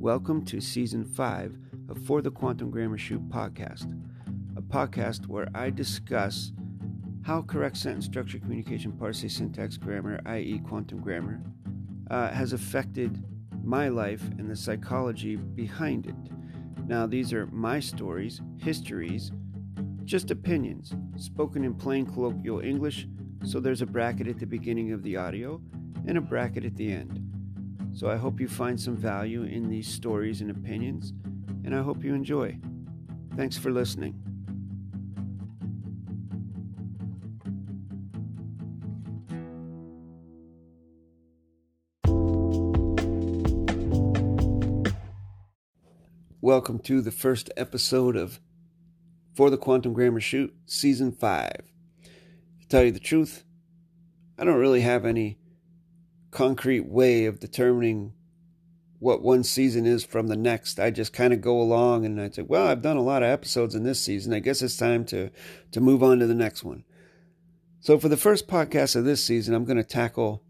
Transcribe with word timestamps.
Welcome 0.00 0.46
to 0.46 0.62
Season 0.62 1.04
5 1.04 1.58
of 1.90 1.98
For 2.06 2.22
the 2.22 2.30
Quantum 2.30 2.70
Grammar 2.70 2.96
Shoot 2.96 3.28
podcast, 3.28 4.02
a 4.56 4.62
podcast 4.62 5.26
where 5.26 5.46
I 5.54 5.68
discuss 5.68 6.52
how 7.20 7.42
correct 7.42 7.76
sentence 7.76 8.06
structure, 8.06 8.38
communication, 8.38 8.92
parsing, 8.92 9.28
syntax, 9.28 9.76
grammar, 9.76 10.18
i.e., 10.24 10.62
quantum 10.66 11.02
grammar, 11.02 11.42
uh, 12.10 12.30
has 12.30 12.54
affected 12.54 13.22
my 13.62 13.88
life 13.88 14.22
and 14.38 14.48
the 14.48 14.56
psychology 14.56 15.36
behind 15.36 16.06
it. 16.06 16.86
Now, 16.86 17.06
these 17.06 17.34
are 17.34 17.44
my 17.48 17.78
stories, 17.78 18.40
histories, 18.56 19.32
just 20.06 20.30
opinions, 20.30 20.94
spoken 21.16 21.62
in 21.62 21.74
plain 21.74 22.06
colloquial 22.06 22.60
English, 22.60 23.06
so 23.44 23.60
there's 23.60 23.82
a 23.82 23.86
bracket 23.86 24.28
at 24.28 24.38
the 24.38 24.46
beginning 24.46 24.92
of 24.92 25.02
the 25.02 25.18
audio 25.18 25.60
and 26.06 26.16
a 26.16 26.22
bracket 26.22 26.64
at 26.64 26.76
the 26.76 26.90
end. 26.90 27.19
So 28.00 28.08
I 28.08 28.16
hope 28.16 28.40
you 28.40 28.48
find 28.48 28.80
some 28.80 28.96
value 28.96 29.42
in 29.42 29.68
these 29.68 29.86
stories 29.86 30.40
and 30.40 30.50
opinions, 30.50 31.12
and 31.66 31.76
I 31.76 31.82
hope 31.82 32.02
you 32.02 32.14
enjoy. 32.14 32.58
Thanks 33.36 33.58
for 33.58 33.70
listening. 33.70 34.14
Welcome 46.40 46.78
to 46.84 47.02
the 47.02 47.10
first 47.10 47.50
episode 47.58 48.16
of 48.16 48.40
For 49.34 49.50
the 49.50 49.58
Quantum 49.58 49.92
Grammar 49.92 50.20
Shoot, 50.20 50.54
Season 50.64 51.12
5. 51.12 51.52
To 52.62 52.68
tell 52.70 52.82
you 52.82 52.92
the 52.92 52.98
truth, 52.98 53.44
I 54.38 54.44
don't 54.44 54.56
really 54.56 54.80
have 54.80 55.04
any 55.04 55.39
concrete 56.30 56.86
way 56.86 57.26
of 57.26 57.40
determining 57.40 58.12
what 58.98 59.22
one 59.22 59.42
season 59.42 59.86
is 59.86 60.04
from 60.04 60.26
the 60.28 60.36
next. 60.36 60.78
I 60.78 60.90
just 60.90 61.12
kind 61.12 61.32
of 61.32 61.40
go 61.40 61.60
along 61.60 62.04
and 62.04 62.20
I 62.20 62.28
say, 62.30 62.42
well, 62.42 62.66
I've 62.66 62.82
done 62.82 62.98
a 62.98 63.02
lot 63.02 63.22
of 63.22 63.30
episodes 63.30 63.74
in 63.74 63.82
this 63.82 64.00
season. 64.00 64.34
I 64.34 64.40
guess 64.40 64.62
it's 64.62 64.76
time 64.76 65.04
to 65.06 65.30
to 65.72 65.80
move 65.80 66.02
on 66.02 66.18
to 66.18 66.26
the 66.26 66.34
next 66.34 66.62
one. 66.62 66.84
So 67.80 67.98
for 67.98 68.08
the 68.08 68.16
first 68.16 68.46
podcast 68.46 68.94
of 68.94 69.04
this 69.04 69.24
season, 69.24 69.54
I'm 69.54 69.64
going 69.64 69.78
to 69.78 69.84
tackle 69.84 70.42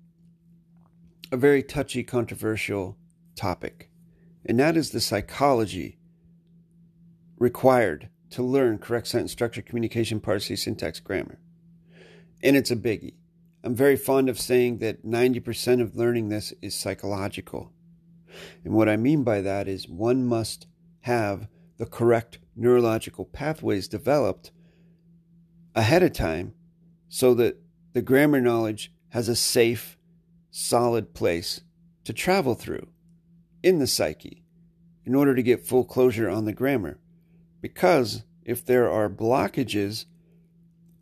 a 1.31 1.37
very 1.37 1.63
touchy, 1.63 2.03
controversial 2.03 2.99
topic, 3.37 3.89
and 4.45 4.59
that 4.59 4.77
is 4.77 4.91
the 4.91 5.01
psychology 5.01 6.01
required 7.39 8.09
to 8.31 8.43
learn 8.43 8.79
correct 8.79 9.07
sentence 9.07 9.31
structure, 9.31 9.63
communication, 9.63 10.19
parsing, 10.19 10.57
syntax, 10.57 10.99
grammar. 10.99 11.39
And 12.43 12.57
it's 12.57 12.71
a 12.73 12.77
biggie. 12.77 13.15
I'm 13.63 13.75
very 13.75 13.97
fond 13.97 14.29
of 14.29 14.41
saying 14.41 14.79
that 14.79 15.05
90% 15.05 15.83
of 15.83 15.97
learning 15.97 16.29
this 16.29 16.55
is 16.63 16.75
psychological. 16.75 17.73
And 18.65 18.73
what 18.73 18.89
I 18.89 18.97
mean 18.97 19.23
by 19.23 19.41
that 19.43 19.69
is 19.69 19.89
one 19.89 20.25
must 20.25 20.67
have 21.01 21.49
the 21.77 21.87
correct 21.87 22.39
neurological 22.57 23.25
pathways 23.25 23.89
developed 23.89 24.51
ahead 25.75 26.03
of 26.03 26.13
time 26.13 26.55
so 27.09 27.35
that 27.35 27.59
the 27.93 28.03
grammar 28.03 28.41
knowledge 28.41 28.93
has 29.11 29.29
a 29.29 29.37
safe, 29.37 29.99
solid 30.51 31.13
place 31.13 31.61
to 32.05 32.13
travel 32.13 32.55
through 32.55 32.89
in 33.63 33.79
the 33.79 33.87
psyche 33.87 34.45
in 35.05 35.15
order 35.15 35.35
to 35.35 35.43
get 35.43 35.67
full 35.67 35.85
closure 35.85 36.31
on 36.31 36.45
the 36.45 36.53
grammar. 36.53 36.99
Because 37.61 38.25
if 38.45 38.65
there 38.65 38.91
are 38.91 39.11
blockages, 39.11 40.07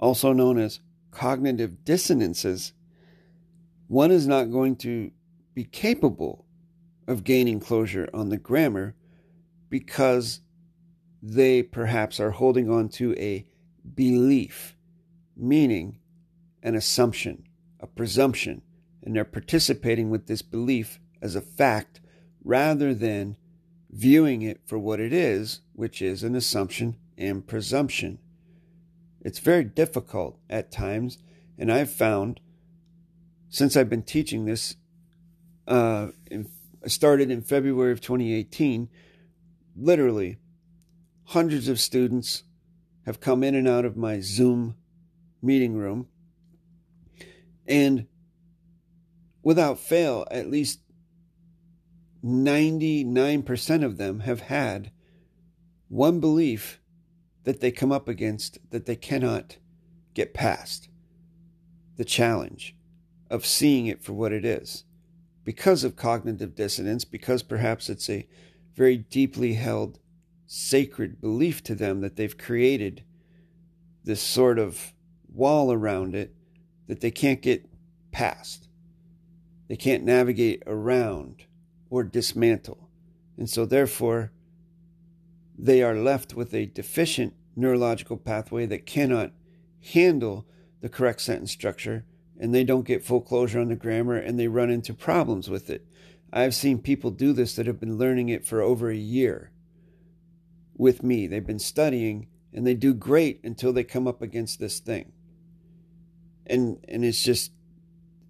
also 0.01 0.33
known 0.33 0.59
as 0.59 0.81
cognitive 1.19 1.85
dissonances, 1.85 2.73
one 3.89 4.13
is 4.13 4.29
not 4.29 4.53
going 4.53 4.77
to 4.77 5.11
be 5.53 5.65
capable 5.65 6.47
of 7.09 7.25
gaining 7.25 7.59
closure 7.59 8.09
on 8.15 8.29
the 8.29 8.37
grammar 8.37 8.95
because 9.69 10.43
they 11.21 11.61
perhaps 11.61 12.21
are 12.21 12.31
holding 12.31 12.71
on 12.71 12.89
to 12.89 13.15
a 13.17 13.45
belief, 13.97 14.77
meaning 15.37 15.99
an 16.63 16.77
assumption, 16.77 17.43
a 17.81 17.87
presumption, 17.89 18.63
and 19.03 19.17
they're 19.17 19.25
participating 19.25 20.11
with 20.11 20.29
this 20.29 20.43
belief 20.43 21.01
as 21.21 21.35
a 21.35 21.41
fact 21.41 22.01
rather 22.45 22.95
than 22.95 23.37
viewing 23.91 24.43
it 24.43 24.61
for 24.65 24.79
what 24.79 25.01
it 25.01 25.13
is, 25.13 25.63
which 25.73 26.01
is 26.01 26.23
an 26.23 26.37
assumption 26.37 26.97
and 27.17 27.45
presumption. 27.45 28.21
It's 29.29 29.41
very 29.41 29.65
difficult 29.65 30.41
at 30.49 30.73
times, 30.73 31.19
and 31.59 31.71
I've 31.71 31.93
found 31.93 32.41
since 33.51 33.77
I've 33.77 33.91
been 33.91 34.03
teaching 34.03 34.47
this, 34.47 34.77
uh, 35.67 36.13
in, 36.31 36.49
started 36.87 37.31
in 37.31 37.43
February 37.43 37.93
of 37.93 38.01
2018, 38.01 38.89
literally 39.77 40.39
hundreds 41.25 41.69
of 41.69 41.79
students 41.79 42.45
have 43.05 43.21
come 43.21 43.45
in 43.45 43.55
and 43.55 43.69
out 43.69 43.85
of 43.85 43.99
my 43.99 44.21
Zoom 44.21 44.77
meeting 45.43 45.77
room. 45.77 46.09
And 47.67 48.07
without 49.43 49.79
fail, 49.79 50.27
at 50.31 50.49
least 50.49 50.81
99% 52.25 53.85
of 53.85 53.99
them 53.99 54.21
have 54.21 54.41
had 54.41 54.91
one 55.89 56.19
belief 56.19 56.81
that 57.45 57.61
they 57.61 57.71
come 57.71 57.93
up 57.93 58.09
against 58.09 58.59
that 58.71 58.87
they 58.87 58.97
cannot 58.97 59.57
get 60.15 60.35
past 60.35 60.89
the 61.97 62.05
challenge 62.05 62.77
of 63.31 63.47
seeing 63.47 63.87
it 63.87 64.03
for 64.03 64.13
what 64.13 64.33
it 64.33 64.45
is 64.45 64.85
because 65.45 65.85
of 65.85 65.97
cognitive 65.97 66.55
dissonance, 66.55 67.05
because 67.05 67.43
perhaps 67.43 67.89
it's 67.89 68.11
a 68.11 68.29
very 68.75 68.97
deeply 68.97 69.55
held 69.55 69.99
sacred 70.47 71.21
belief 71.21 71.63
to 71.63 71.75
them 71.75 72.01
that 72.01 72.17
they've 72.17 72.39
created 72.39 73.03
this 74.05 74.23
sort 74.23 74.59
of 74.59 74.93
wall 75.33 75.73
around 75.73 76.15
it 76.15 76.35
that 76.87 77.01
they 77.01 77.11
can't 77.11 77.43
get 77.43 77.69
past. 78.13 78.69
They 79.69 79.77
can't 79.77 80.05
navigate 80.05 80.63
around 80.67 81.45
or 81.91 82.03
dismantle. 82.03 82.89
And 83.37 83.49
so, 83.49 83.67
therefore, 83.67 84.33
they 85.59 85.83
are 85.83 85.97
left 85.97 86.35
with 86.35 86.55
a 86.55 86.67
deficient 86.67 87.35
neurological 87.57 88.17
pathway 88.17 88.65
that 88.67 88.87
cannot 88.87 89.33
handle 89.93 90.47
the 90.81 90.89
correct 90.89 91.21
sentence 91.21 91.51
structure 91.51 92.05
and 92.39 92.55
they 92.55 92.63
don't 92.63 92.87
get 92.87 93.05
full 93.05 93.21
closure 93.21 93.59
on 93.59 93.69
the 93.69 93.75
grammar 93.75 94.17
and 94.17 94.39
they 94.39 94.47
run 94.47 94.71
into 94.71 94.95
problems 94.95 95.51
with 95.51 95.69
it. 95.69 95.85
I've 96.33 96.55
seen 96.55 96.79
people 96.79 97.11
do 97.11 97.33
this 97.33 97.57
that 97.57 97.67
have 97.67 97.81
been 97.81 97.99
learning 97.99 98.29
it 98.29 98.47
for 98.47 98.63
over 98.63 98.91
a 98.91 98.97
year 98.97 99.51
with 100.77 101.03
me. 101.03 101.27
They've 101.27 101.45
been 101.45 101.59
studying 101.59 102.29
and 102.53 102.67
they 102.67 102.75
do 102.75 102.95
great 102.95 103.41
until 103.43 103.73
they 103.73 103.83
come 103.83 104.07
up 104.07 104.23
against 104.23 104.61
this 104.61 104.79
thing. 104.79 105.13
And 106.47 106.79
and 106.89 107.05
it's 107.05 107.23
just 107.23 107.53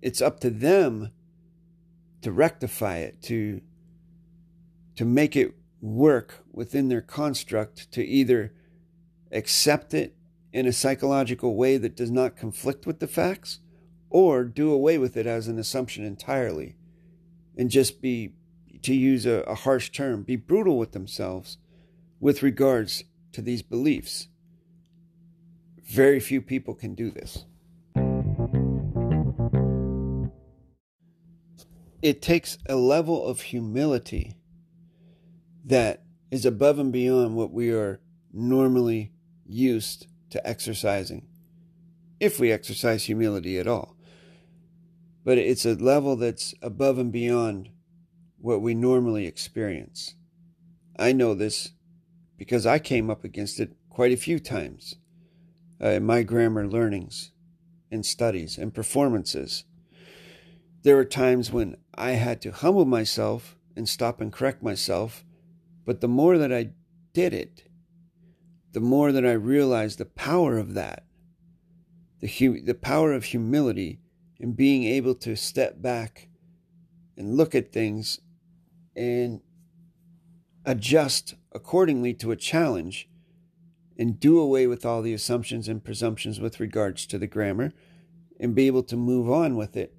it's 0.00 0.22
up 0.22 0.40
to 0.40 0.50
them 0.50 1.10
to 2.22 2.32
rectify 2.32 2.98
it, 2.98 3.22
to 3.22 3.60
to 4.96 5.04
make 5.04 5.36
it 5.36 5.54
work 5.80 6.44
within 6.52 6.88
their 6.88 7.00
construct 7.00 7.90
to 7.92 8.04
either 8.04 8.52
accept 9.30 9.94
it 9.94 10.16
in 10.52 10.66
a 10.66 10.72
psychological 10.72 11.54
way 11.54 11.76
that 11.76 11.96
does 11.96 12.10
not 12.10 12.36
conflict 12.36 12.86
with 12.86 13.00
the 13.00 13.06
facts 13.06 13.60
or 14.10 14.44
do 14.44 14.72
away 14.72 14.98
with 14.98 15.16
it 15.16 15.26
as 15.26 15.48
an 15.48 15.58
assumption 15.58 16.04
entirely 16.04 16.76
and 17.56 17.70
just 17.70 18.00
be 18.00 18.32
to 18.82 18.94
use 18.94 19.26
a, 19.26 19.42
a 19.42 19.54
harsh 19.54 19.90
term 19.90 20.22
be 20.22 20.36
brutal 20.36 20.78
with 20.78 20.92
themselves 20.92 21.58
with 22.20 22.42
regards 22.42 23.04
to 23.32 23.42
these 23.42 23.62
beliefs. 23.62 24.28
Very 25.84 26.20
few 26.20 26.40
people 26.40 26.74
can 26.74 26.94
do 26.94 27.10
this. 27.10 27.44
It 32.00 32.22
takes 32.22 32.58
a 32.68 32.76
level 32.76 33.26
of 33.26 33.40
humility 33.40 34.36
that 35.68 36.02
is 36.30 36.46
above 36.46 36.78
and 36.78 36.92
beyond 36.92 37.36
what 37.36 37.52
we 37.52 37.70
are 37.70 38.00
normally 38.32 39.12
used 39.46 40.06
to 40.30 40.46
exercising, 40.46 41.26
if 42.20 42.40
we 42.40 42.50
exercise 42.50 43.04
humility 43.04 43.58
at 43.58 43.66
all. 43.66 43.94
But 45.24 45.36
it's 45.36 45.66
a 45.66 45.74
level 45.74 46.16
that's 46.16 46.54
above 46.62 46.98
and 46.98 47.12
beyond 47.12 47.68
what 48.38 48.62
we 48.62 48.74
normally 48.74 49.26
experience. 49.26 50.14
I 50.98 51.12
know 51.12 51.34
this 51.34 51.72
because 52.38 52.64
I 52.64 52.78
came 52.78 53.10
up 53.10 53.24
against 53.24 53.60
it 53.60 53.76
quite 53.90 54.12
a 54.12 54.16
few 54.16 54.38
times 54.38 54.96
uh, 55.82 55.88
in 55.88 56.06
my 56.06 56.22
grammar 56.22 56.66
learnings 56.66 57.32
and 57.90 58.06
studies 58.06 58.56
and 58.56 58.72
performances. 58.72 59.64
There 60.82 60.96
were 60.96 61.04
times 61.04 61.52
when 61.52 61.76
I 61.94 62.12
had 62.12 62.40
to 62.42 62.52
humble 62.52 62.86
myself 62.86 63.56
and 63.76 63.86
stop 63.86 64.20
and 64.20 64.32
correct 64.32 64.62
myself 64.62 65.24
but 65.88 66.02
the 66.02 66.06
more 66.06 66.36
that 66.36 66.52
I 66.52 66.72
did 67.14 67.32
it, 67.32 67.62
the 68.72 68.80
more 68.80 69.10
that 69.10 69.24
I 69.24 69.32
realized 69.32 69.96
the 69.96 70.04
power 70.04 70.58
of 70.58 70.74
that, 70.74 71.06
the, 72.20 72.60
the 72.60 72.74
power 72.74 73.14
of 73.14 73.24
humility 73.24 73.98
and 74.38 74.54
being 74.54 74.84
able 74.84 75.14
to 75.14 75.34
step 75.34 75.80
back 75.80 76.28
and 77.16 77.38
look 77.38 77.54
at 77.54 77.72
things 77.72 78.20
and 78.94 79.40
adjust 80.66 81.36
accordingly 81.52 82.12
to 82.12 82.32
a 82.32 82.36
challenge 82.36 83.08
and 83.98 84.20
do 84.20 84.38
away 84.38 84.66
with 84.66 84.84
all 84.84 85.00
the 85.00 85.14
assumptions 85.14 85.68
and 85.68 85.82
presumptions 85.82 86.38
with 86.38 86.60
regards 86.60 87.06
to 87.06 87.16
the 87.16 87.26
grammar 87.26 87.72
and 88.38 88.54
be 88.54 88.66
able 88.66 88.82
to 88.82 88.96
move 88.98 89.30
on 89.30 89.56
with 89.56 89.74
it. 89.74 89.94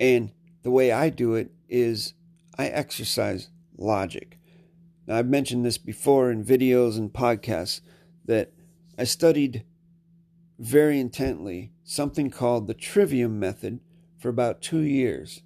And 0.00 0.32
the 0.62 0.70
way 0.70 0.90
I 0.90 1.10
do 1.10 1.34
it 1.34 1.52
is 1.68 2.14
I 2.56 2.68
exercise 2.68 3.50
logic. 3.82 4.38
Now, 5.06 5.16
I've 5.16 5.28
mentioned 5.28 5.64
this 5.64 5.78
before 5.78 6.30
in 6.30 6.44
videos 6.44 6.96
and 6.96 7.12
podcasts 7.12 7.80
that 8.24 8.52
I 8.96 9.04
studied 9.04 9.64
very 10.58 11.00
intently 11.00 11.72
something 11.82 12.30
called 12.30 12.66
the 12.66 12.74
trivium 12.74 13.40
method 13.40 13.80
for 14.18 14.28
about 14.28 14.62
two 14.62 14.80
years. 14.80 15.42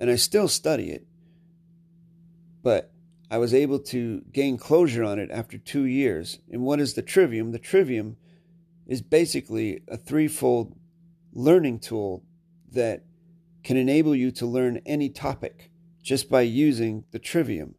And 0.00 0.10
I 0.10 0.16
still 0.16 0.48
study 0.48 0.90
it. 0.90 1.06
But 2.62 2.92
I 3.30 3.38
was 3.38 3.52
able 3.52 3.78
to 3.80 4.22
gain 4.32 4.56
closure 4.56 5.04
on 5.04 5.18
it 5.18 5.30
after 5.30 5.58
two 5.58 5.84
years. 5.84 6.38
And 6.50 6.62
what 6.62 6.80
is 6.80 6.94
the 6.94 7.02
trivium? 7.02 7.52
The 7.52 7.58
trivium 7.58 8.16
is 8.86 9.02
basically 9.02 9.82
a 9.88 9.96
threefold 9.96 10.74
learning 11.32 11.80
tool 11.80 12.24
that 12.70 13.04
can 13.64 13.76
enable 13.76 14.14
you 14.14 14.30
to 14.32 14.46
learn 14.46 14.82
any 14.86 15.08
topic 15.08 15.71
just 16.02 16.28
by 16.28 16.42
using 16.42 17.04
the 17.12 17.18
trivium. 17.18 17.76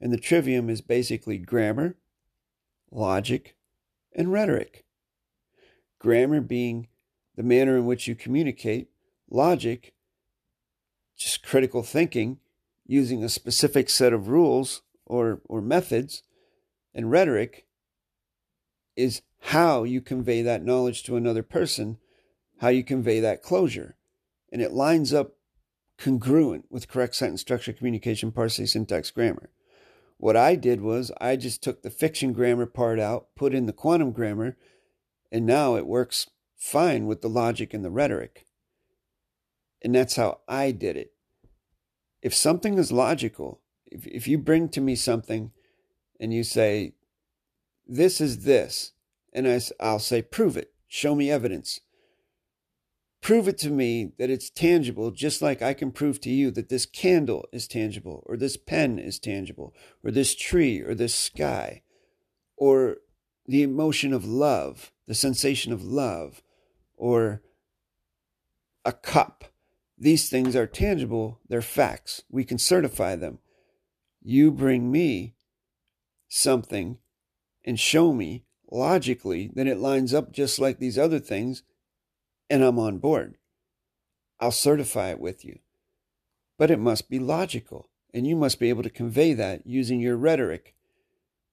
And 0.00 0.12
the 0.12 0.18
trivium 0.18 0.68
is 0.68 0.80
basically 0.80 1.38
grammar, 1.38 1.96
logic, 2.90 3.56
and 4.14 4.30
rhetoric. 4.30 4.84
Grammar 5.98 6.42
being 6.42 6.88
the 7.34 7.42
manner 7.42 7.76
in 7.76 7.86
which 7.86 8.06
you 8.06 8.14
communicate, 8.14 8.88
logic, 9.30 9.94
just 11.16 11.42
critical 11.42 11.82
thinking 11.82 12.38
using 12.86 13.24
a 13.24 13.28
specific 13.28 13.88
set 13.90 14.12
of 14.12 14.28
rules 14.28 14.82
or, 15.06 15.40
or 15.46 15.60
methods, 15.60 16.22
and 16.94 17.10
rhetoric 17.10 17.66
is 18.96 19.22
how 19.40 19.82
you 19.84 20.00
convey 20.00 20.42
that 20.42 20.64
knowledge 20.64 21.02
to 21.04 21.16
another 21.16 21.42
person, 21.42 21.98
how 22.60 22.68
you 22.68 22.82
convey 22.82 23.20
that 23.20 23.42
closure. 23.42 23.96
And 24.52 24.62
it 24.62 24.72
lines 24.72 25.12
up 25.12 25.35
congruent 25.98 26.66
with 26.70 26.88
correct 26.88 27.14
sentence 27.14 27.40
structure, 27.40 27.72
communication, 27.72 28.32
parsing, 28.32 28.66
syntax, 28.66 29.10
grammar. 29.10 29.50
What 30.18 30.36
I 30.36 30.54
did 30.54 30.80
was 30.80 31.12
I 31.20 31.36
just 31.36 31.62
took 31.62 31.82
the 31.82 31.90
fiction 31.90 32.32
grammar 32.32 32.66
part 32.66 32.98
out, 32.98 33.28
put 33.36 33.54
in 33.54 33.66
the 33.66 33.72
quantum 33.72 34.12
grammar, 34.12 34.56
and 35.30 35.44
now 35.44 35.76
it 35.76 35.86
works 35.86 36.30
fine 36.56 37.06
with 37.06 37.20
the 37.20 37.28
logic 37.28 37.74
and 37.74 37.84
the 37.84 37.90
rhetoric. 37.90 38.46
And 39.82 39.94
that's 39.94 40.16
how 40.16 40.40
I 40.48 40.70
did 40.70 40.96
it. 40.96 41.12
If 42.22 42.34
something 42.34 42.78
is 42.78 42.90
logical, 42.90 43.60
if, 43.84 44.06
if 44.06 44.26
you 44.26 44.38
bring 44.38 44.68
to 44.70 44.80
me 44.80 44.96
something 44.96 45.52
and 46.18 46.32
you 46.32 46.44
say, 46.44 46.94
this 47.86 48.20
is 48.20 48.44
this, 48.44 48.92
and 49.32 49.46
I, 49.46 49.60
I'll 49.78 49.98
say, 49.98 50.22
prove 50.22 50.56
it, 50.56 50.72
show 50.88 51.14
me 51.14 51.30
evidence. 51.30 51.80
Prove 53.20 53.48
it 53.48 53.58
to 53.58 53.70
me 53.70 54.12
that 54.18 54.30
it's 54.30 54.50
tangible, 54.50 55.10
just 55.10 55.42
like 55.42 55.60
I 55.60 55.74
can 55.74 55.90
prove 55.90 56.20
to 56.20 56.30
you 56.30 56.50
that 56.52 56.68
this 56.68 56.86
candle 56.86 57.46
is 57.52 57.66
tangible, 57.66 58.22
or 58.26 58.36
this 58.36 58.56
pen 58.56 58.98
is 58.98 59.18
tangible, 59.18 59.74
or 60.04 60.10
this 60.10 60.34
tree, 60.34 60.80
or 60.80 60.94
this 60.94 61.14
sky, 61.14 61.82
or 62.56 62.98
the 63.46 63.62
emotion 63.62 64.12
of 64.12 64.24
love, 64.24 64.92
the 65.06 65.14
sensation 65.14 65.72
of 65.72 65.84
love, 65.84 66.42
or 66.96 67.42
a 68.84 68.92
cup. 68.92 69.44
These 69.98 70.28
things 70.28 70.54
are 70.54 70.66
tangible, 70.66 71.40
they're 71.48 71.62
facts. 71.62 72.22
We 72.30 72.44
can 72.44 72.58
certify 72.58 73.16
them. 73.16 73.38
You 74.22 74.50
bring 74.50 74.92
me 74.92 75.34
something 76.28 76.98
and 77.64 77.80
show 77.80 78.12
me 78.12 78.44
logically 78.70 79.50
that 79.54 79.66
it 79.66 79.78
lines 79.78 80.12
up 80.12 80.32
just 80.32 80.58
like 80.58 80.78
these 80.78 80.98
other 80.98 81.18
things 81.18 81.62
and 82.48 82.62
I'm 82.62 82.78
on 82.78 82.98
board. 82.98 83.36
I'll 84.40 84.52
certify 84.52 85.10
it 85.10 85.20
with 85.20 85.44
you. 85.44 85.58
But 86.58 86.70
it 86.70 86.78
must 86.78 87.10
be 87.10 87.18
logical, 87.18 87.90
and 88.14 88.26
you 88.26 88.36
must 88.36 88.58
be 88.58 88.68
able 88.68 88.82
to 88.82 88.90
convey 88.90 89.34
that 89.34 89.66
using 89.66 90.00
your 90.00 90.16
rhetoric 90.16 90.74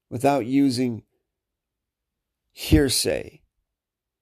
without 0.10 0.46
using 0.46 1.04
hearsay 2.52 3.42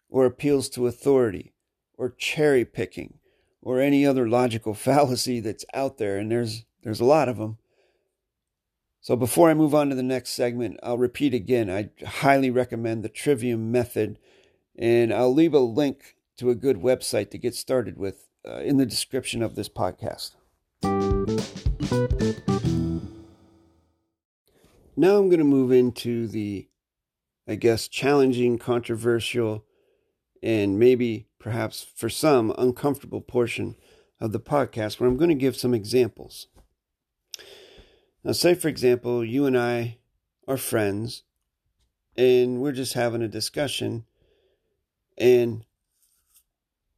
or 0.09 0.25
appeals 0.25 0.69
to 0.69 0.87
authority 0.87 1.53
or 1.97 2.09
cherry 2.09 2.65
picking 2.65 3.19
or 3.61 3.79
any 3.79 4.05
other 4.05 4.27
logical 4.27 4.73
fallacy 4.87 5.39
that's 5.39 5.65
out 5.73 5.97
there 5.97 6.17
and 6.17 6.31
there's 6.31 6.65
there's 6.83 6.99
a 6.99 7.05
lot 7.05 7.29
of 7.29 7.37
them. 7.37 7.57
So 9.01 9.15
before 9.15 9.49
I 9.49 9.53
move 9.53 9.75
on 9.75 9.89
to 9.89 9.95
the 9.95 10.01
next 10.01 10.31
segment, 10.31 10.79
I'll 10.81 10.97
repeat 10.97 11.33
again. 11.33 11.69
I 11.69 11.89
highly 12.05 12.49
recommend 12.49 13.03
the 13.03 13.09
Trivium 13.09 13.71
method 13.71 14.17
and 14.75 15.13
I'll 15.13 15.33
leave 15.33 15.53
a 15.53 15.59
link 15.59 16.15
to 16.41 16.49
a 16.49 16.55
good 16.55 16.77
website 16.77 17.29
to 17.29 17.37
get 17.37 17.53
started 17.53 17.99
with 17.99 18.27
uh, 18.47 18.61
in 18.61 18.77
the 18.77 18.85
description 18.85 19.43
of 19.43 19.53
this 19.53 19.69
podcast. 19.69 20.31
Now 24.97 25.17
I'm 25.17 25.29
going 25.29 25.37
to 25.37 25.43
move 25.43 25.71
into 25.71 26.27
the, 26.27 26.67
I 27.47 27.53
guess, 27.53 27.87
challenging, 27.87 28.57
controversial, 28.57 29.65
and 30.41 30.79
maybe 30.79 31.27
perhaps 31.37 31.85
for 31.95 32.09
some 32.09 32.51
uncomfortable 32.57 33.21
portion 33.21 33.75
of 34.19 34.31
the 34.31 34.39
podcast 34.39 34.99
where 34.99 35.07
I'm 35.07 35.17
going 35.17 35.29
to 35.29 35.35
give 35.35 35.55
some 35.55 35.75
examples. 35.75 36.47
Now, 38.23 38.31
say 38.31 38.55
for 38.55 38.67
example, 38.67 39.23
you 39.23 39.45
and 39.45 39.55
I 39.55 39.99
are 40.47 40.57
friends 40.57 41.21
and 42.17 42.59
we're 42.59 42.71
just 42.71 42.93
having 42.93 43.21
a 43.21 43.27
discussion, 43.27 44.05
and 45.19 45.65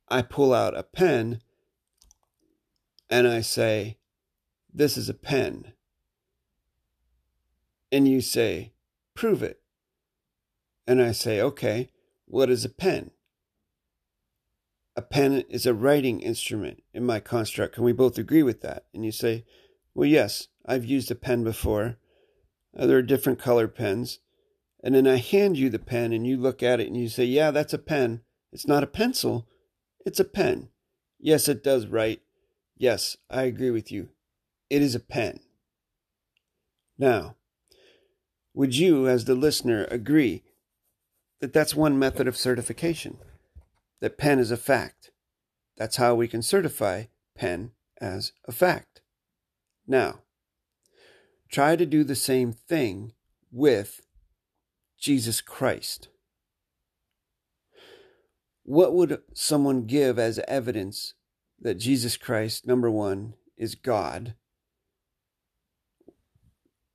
I 0.09 0.21
pull 0.21 0.53
out 0.53 0.77
a 0.77 0.83
pen 0.83 1.41
and 3.09 3.27
I 3.27 3.41
say, 3.41 3.97
This 4.73 4.97
is 4.97 5.09
a 5.09 5.13
pen. 5.13 5.73
And 7.91 8.07
you 8.07 8.21
say, 8.21 8.73
Prove 9.13 9.43
it. 9.43 9.61
And 10.87 11.01
I 11.01 11.11
say, 11.11 11.39
Okay, 11.39 11.91
what 12.25 12.49
is 12.49 12.65
a 12.65 12.69
pen? 12.69 13.11
A 14.95 15.01
pen 15.01 15.43
is 15.49 15.65
a 15.65 15.73
writing 15.73 16.21
instrument 16.21 16.83
in 16.93 17.05
my 17.05 17.19
construct. 17.19 17.75
Can 17.75 17.83
we 17.83 17.93
both 17.93 18.17
agree 18.17 18.43
with 18.43 18.61
that? 18.61 18.85
And 18.93 19.05
you 19.05 19.11
say, 19.11 19.45
Well, 19.93 20.07
yes, 20.07 20.47
I've 20.65 20.85
used 20.85 21.11
a 21.11 21.15
pen 21.15 21.43
before. 21.43 21.97
Uh, 22.77 22.87
there 22.87 22.97
are 22.97 23.03
different 23.03 23.39
color 23.39 23.67
pens. 23.67 24.19
And 24.83 24.95
then 24.95 25.07
I 25.07 25.17
hand 25.17 25.57
you 25.57 25.69
the 25.69 25.79
pen 25.79 26.11
and 26.11 26.27
you 26.27 26.35
look 26.35 26.61
at 26.61 26.79
it 26.79 26.87
and 26.87 26.97
you 26.97 27.09
say, 27.09 27.25
Yeah, 27.25 27.51
that's 27.51 27.73
a 27.73 27.79
pen. 27.79 28.21
It's 28.51 28.67
not 28.67 28.83
a 28.83 28.87
pencil, 28.87 29.47
it's 30.05 30.19
a 30.19 30.25
pen. 30.25 30.69
Yes, 31.19 31.47
it 31.47 31.63
does 31.63 31.87
write. 31.87 32.21
Yes, 32.77 33.17
I 33.29 33.43
agree 33.43 33.71
with 33.71 33.91
you. 33.91 34.09
It 34.69 34.81
is 34.81 34.95
a 34.95 34.99
pen. 34.99 35.39
Now, 36.97 37.35
would 38.53 38.75
you, 38.75 39.07
as 39.07 39.25
the 39.25 39.35
listener, 39.35 39.85
agree 39.85 40.43
that 41.39 41.53
that's 41.53 41.75
one 41.75 41.97
method 41.97 42.27
of 42.27 42.37
certification? 42.37 43.17
That 43.99 44.17
pen 44.17 44.39
is 44.39 44.51
a 44.51 44.57
fact. 44.57 45.11
That's 45.77 45.95
how 45.95 46.15
we 46.15 46.27
can 46.27 46.41
certify 46.41 47.05
pen 47.35 47.71
as 47.99 48.33
a 48.45 48.51
fact. 48.51 49.01
Now, 49.87 50.19
try 51.49 51.75
to 51.75 51.85
do 51.85 52.03
the 52.03 52.15
same 52.15 52.53
thing 52.53 53.13
with 53.51 54.01
Jesus 54.99 55.41
Christ. 55.41 56.09
What 58.63 58.93
would 58.93 59.21
someone 59.33 59.85
give 59.85 60.17
as 60.17 60.39
evidence 60.47 61.13
that 61.59 61.75
Jesus 61.75 62.17
Christ, 62.17 62.65
number 62.65 62.89
one, 62.89 63.35
is 63.57 63.75
God? 63.75 64.35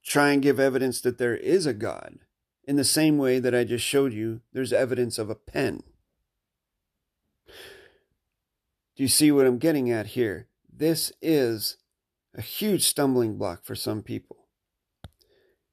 Try 0.02 0.30
and 0.30 0.42
give 0.42 0.58
evidence 0.58 1.00
that 1.02 1.18
there 1.18 1.36
is 1.36 1.66
a 1.66 1.74
God. 1.74 2.20
In 2.64 2.76
the 2.76 2.84
same 2.84 3.18
way 3.18 3.38
that 3.38 3.54
I 3.54 3.64
just 3.64 3.84
showed 3.84 4.12
you, 4.12 4.40
there's 4.52 4.72
evidence 4.72 5.18
of 5.18 5.28
a 5.28 5.34
pen. 5.34 5.82
Do 8.96 9.04
you 9.04 9.08
see 9.08 9.30
what 9.30 9.46
I'm 9.46 9.58
getting 9.58 9.90
at 9.90 10.08
here? 10.08 10.48
This 10.70 11.12
is 11.20 11.76
a 12.34 12.40
huge 12.40 12.82
stumbling 12.82 13.36
block 13.36 13.64
for 13.64 13.74
some 13.74 14.02
people. 14.02 14.48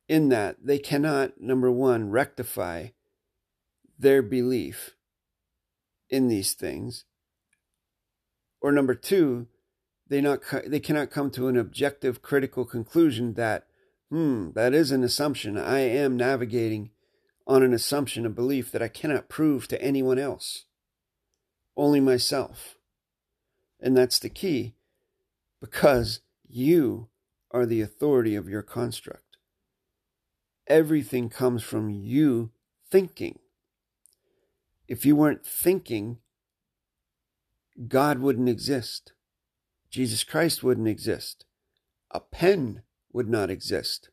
In 0.08 0.30
that 0.30 0.58
they 0.64 0.78
cannot, 0.78 1.40
number 1.42 1.72
one, 1.72 2.12
rectify 2.12 2.90
their 3.98 4.22
belief 4.22 4.96
in 6.16 6.28
these 6.28 6.54
things. 6.54 7.06
Or 8.62 8.72
number 8.72 8.96
two, 8.96 9.48
they 10.08 10.22
not 10.22 10.42
they 10.66 10.80
cannot 10.80 11.12
come 11.12 11.30
to 11.32 11.48
an 11.48 11.58
objective 11.58 12.22
critical 12.22 12.66
conclusion 12.66 13.34
that 13.34 13.68
hmm 14.10 14.52
that 14.52 14.72
is 14.72 14.92
an 14.92 15.04
assumption 15.04 15.58
i 15.58 15.80
am 15.80 16.16
navigating 16.16 16.92
on 17.48 17.64
an 17.64 17.74
assumption 17.74 18.24
a 18.24 18.30
belief 18.30 18.72
that 18.72 18.84
i 18.84 18.88
cannot 18.88 19.30
prove 19.30 19.68
to 19.68 19.82
anyone 19.82 20.20
else 20.20 20.66
only 21.76 22.00
myself 22.00 22.76
and 23.80 23.98
that's 23.98 24.20
the 24.20 24.30
key 24.30 24.76
because 25.60 26.22
you 26.48 27.08
are 27.52 27.66
the 27.66 27.82
authority 27.82 28.36
of 28.36 28.50
your 28.50 28.62
construct. 28.62 29.38
Everything 30.68 31.30
comes 31.30 31.64
from 31.64 31.90
you 31.90 32.52
thinking. 32.90 33.40
If 34.88 35.06
you 35.06 35.16
weren't 35.16 35.46
thinking, 35.46 36.20
God 37.88 38.20
wouldn't 38.20 38.50
exist. 38.50 39.14
Jesus 39.90 40.24
Christ 40.24 40.64
wouldn't 40.64 40.88
exist. 40.88 41.46
A 42.12 42.20
pen 42.20 42.84
would 43.12 43.30
not 43.30 43.50
exist. 43.50 44.10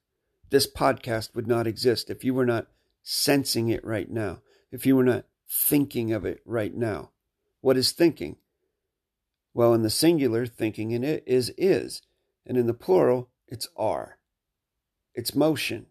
This 0.51 0.71
podcast 0.71 1.35
would 1.35 1.47
not 1.47 1.67
exist 1.67 2.11
if 2.11 2.25
you 2.25 2.35
were 2.35 2.47
not 2.47 2.69
sensing 3.03 3.69
it 3.69 3.85
right 3.85 4.11
now, 4.11 4.41
if 4.71 4.87
you 4.87 4.97
were 4.97 5.05
not 5.05 5.25
thinking 5.49 6.13
of 6.13 6.25
it 6.25 6.41
right 6.45 6.75
now. 6.75 7.11
What 7.61 7.77
is 7.77 7.93
thinking? 7.93 8.37
Well, 9.55 9.75
in 9.75 9.83
the 9.83 9.91
singular, 9.91 10.47
thinking 10.47 10.93
in 10.93 11.05
it 11.05 11.23
is 11.27 11.53
is, 11.59 12.03
and 12.47 12.57
in 12.57 12.67
the 12.67 12.75
plural, 12.75 13.29
it's 13.47 13.69
are. 13.77 14.19
It's 15.15 15.35
motion. 15.35 15.87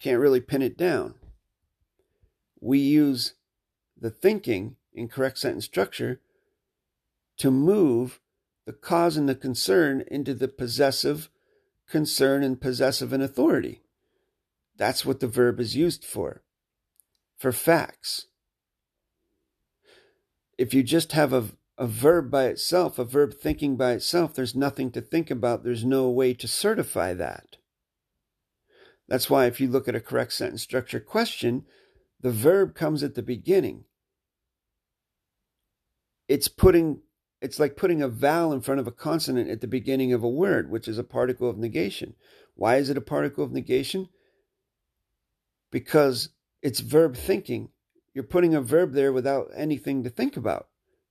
Can't 0.00 0.20
really 0.20 0.40
pin 0.40 0.62
it 0.62 0.76
down. 0.76 1.14
We 2.62 2.78
use 2.78 3.34
the 4.00 4.08
thinking 4.08 4.76
in 4.94 5.08
correct 5.08 5.38
sentence 5.38 5.64
structure 5.64 6.20
to 7.38 7.50
move 7.50 8.20
the 8.66 8.72
cause 8.72 9.16
and 9.16 9.28
the 9.28 9.34
concern 9.34 10.04
into 10.06 10.32
the 10.32 10.46
possessive 10.46 11.28
concern 11.90 12.44
and 12.44 12.60
possessive 12.60 13.12
and 13.12 13.20
authority. 13.20 13.82
That's 14.76 15.04
what 15.04 15.18
the 15.18 15.26
verb 15.26 15.58
is 15.58 15.74
used 15.74 16.04
for, 16.04 16.42
for 17.36 17.50
facts. 17.50 18.26
If 20.56 20.72
you 20.72 20.84
just 20.84 21.12
have 21.12 21.32
a, 21.32 21.46
a 21.76 21.88
verb 21.88 22.30
by 22.30 22.44
itself, 22.44 22.96
a 22.96 23.04
verb 23.04 23.34
thinking 23.34 23.76
by 23.76 23.92
itself, 23.92 24.34
there's 24.34 24.54
nothing 24.54 24.92
to 24.92 25.00
think 25.00 25.32
about. 25.32 25.64
There's 25.64 25.84
no 25.84 26.08
way 26.08 26.32
to 26.34 26.46
certify 26.46 27.12
that. 27.14 27.56
That's 29.08 29.28
why 29.28 29.46
if 29.46 29.60
you 29.60 29.66
look 29.66 29.88
at 29.88 29.96
a 29.96 30.00
correct 30.00 30.32
sentence 30.34 30.62
structure 30.62 31.00
question, 31.00 31.64
the 32.22 32.30
verb 32.30 32.74
comes 32.74 33.02
at 33.02 33.14
the 33.14 33.22
beginning. 33.22 33.84
It's 36.28 36.48
putting 36.48 37.00
it's 37.40 37.58
like 37.58 37.76
putting 37.76 38.00
a 38.00 38.08
vowel 38.08 38.52
in 38.52 38.60
front 38.60 38.78
of 38.78 38.86
a 38.86 38.92
consonant 38.92 39.50
at 39.50 39.60
the 39.60 39.66
beginning 39.66 40.12
of 40.12 40.22
a 40.22 40.28
word, 40.28 40.70
which 40.70 40.86
is 40.86 40.96
a 40.96 41.04
particle 41.04 41.50
of 41.50 41.58
negation. 41.58 42.14
Why 42.54 42.76
is 42.76 42.88
it 42.88 42.96
a 42.96 43.02
particle 43.02 43.42
of 43.42 43.50
negation? 43.50 44.08
Because 45.72 46.28
it's 46.62 46.78
verb 46.78 47.16
thinking. 47.16 47.70
You're 48.14 48.22
putting 48.22 48.54
a 48.54 48.60
verb 48.60 48.92
there 48.92 49.12
without 49.12 49.48
anything 49.56 50.04
to 50.04 50.10
think 50.10 50.36
about. 50.36 50.68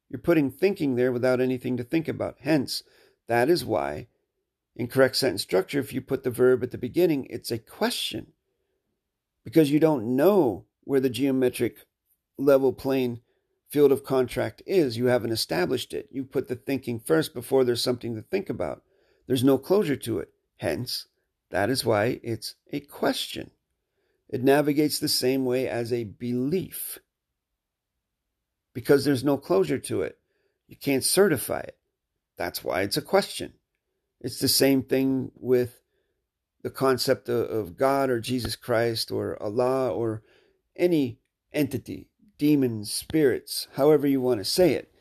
You're 0.09 0.21
putting 0.21 0.49
thinking 0.51 0.95
there 0.95 1.11
without 1.11 1.41
anything 1.41 1.75
to 1.75 1.83
think 1.83 2.07
about. 2.07 2.37
Hence, 2.39 2.83
that 3.27 3.49
is 3.49 3.65
why, 3.65 4.07
in 4.75 4.87
correct 4.87 5.17
sentence 5.17 5.41
structure, 5.41 5.79
if 5.79 5.91
you 5.91 5.99
put 6.01 6.23
the 6.23 6.29
verb 6.29 6.63
at 6.63 6.71
the 6.71 6.77
beginning, 6.77 7.27
it's 7.29 7.51
a 7.51 7.57
question. 7.57 8.27
Because 9.43 9.69
you 9.69 9.81
don't 9.81 10.15
know 10.15 10.65
where 10.83 10.99
the 10.99 11.09
geometric 11.09 11.85
level 12.37 12.73
plane 12.73 13.21
field 13.69 13.91
of 13.91 14.03
contract 14.03 14.61
is. 14.65 14.97
You 14.97 15.05
haven't 15.05 15.31
established 15.31 15.93
it. 15.93 16.09
You 16.11 16.23
put 16.23 16.47
the 16.47 16.55
thinking 16.55 16.99
first 16.99 17.33
before 17.33 17.63
there's 17.63 17.81
something 17.83 18.15
to 18.15 18.21
think 18.21 18.49
about. 18.49 18.83
There's 19.27 19.43
no 19.43 19.57
closure 19.57 19.95
to 19.97 20.19
it. 20.19 20.29
Hence, 20.57 21.07
that 21.49 21.69
is 21.69 21.85
why 21.85 22.19
it's 22.23 22.55
a 22.71 22.81
question. 22.81 23.51
It 24.29 24.43
navigates 24.43 24.99
the 24.99 25.07
same 25.07 25.45
way 25.45 25.67
as 25.67 25.91
a 25.91 26.03
belief 26.03 26.99
because 28.73 29.03
there's 29.03 29.23
no 29.23 29.37
closure 29.37 29.79
to 29.79 30.01
it. 30.01 30.17
You 30.67 30.77
can't 30.77 31.03
certify 31.03 31.59
it. 31.59 31.77
That's 32.37 32.63
why 32.63 32.81
it's 32.81 32.97
a 32.97 33.01
question. 33.01 33.53
It's 34.21 34.39
the 34.39 34.47
same 34.47 34.83
thing 34.83 35.31
with 35.35 35.81
the 36.63 36.69
concept 36.69 37.27
of 37.27 37.75
God 37.75 38.09
or 38.09 38.19
Jesus 38.19 38.55
Christ 38.55 39.11
or 39.11 39.41
Allah 39.41 39.91
or 39.91 40.23
any 40.75 41.19
entity 41.53 42.11
demons, 42.41 42.91
spirits, 42.91 43.67
however 43.75 44.07
you 44.07 44.19
want 44.19 44.39
to 44.39 44.43
say 44.43 44.73
it. 44.73 44.91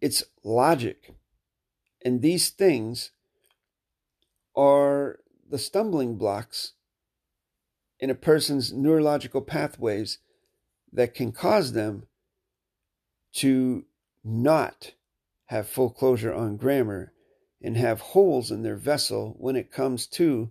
It's 0.00 0.24
logic. 0.42 1.14
And 2.02 2.22
these 2.22 2.48
things 2.48 3.10
are 4.56 5.18
the 5.46 5.58
stumbling 5.58 6.16
blocks 6.16 6.72
in 8.00 8.08
a 8.08 8.14
person's 8.14 8.72
neurological 8.72 9.42
pathways 9.42 10.20
that 10.90 11.12
can 11.12 11.32
cause 11.32 11.72
them 11.72 12.06
to 13.34 13.84
not 14.24 14.92
have 15.46 15.68
full 15.68 15.90
closure 15.90 16.32
on 16.32 16.56
grammar 16.56 17.12
and 17.60 17.76
have 17.76 18.00
holes 18.00 18.50
in 18.50 18.62
their 18.62 18.76
vessel 18.76 19.34
when 19.38 19.54
it 19.54 19.70
comes 19.70 20.06
to 20.06 20.50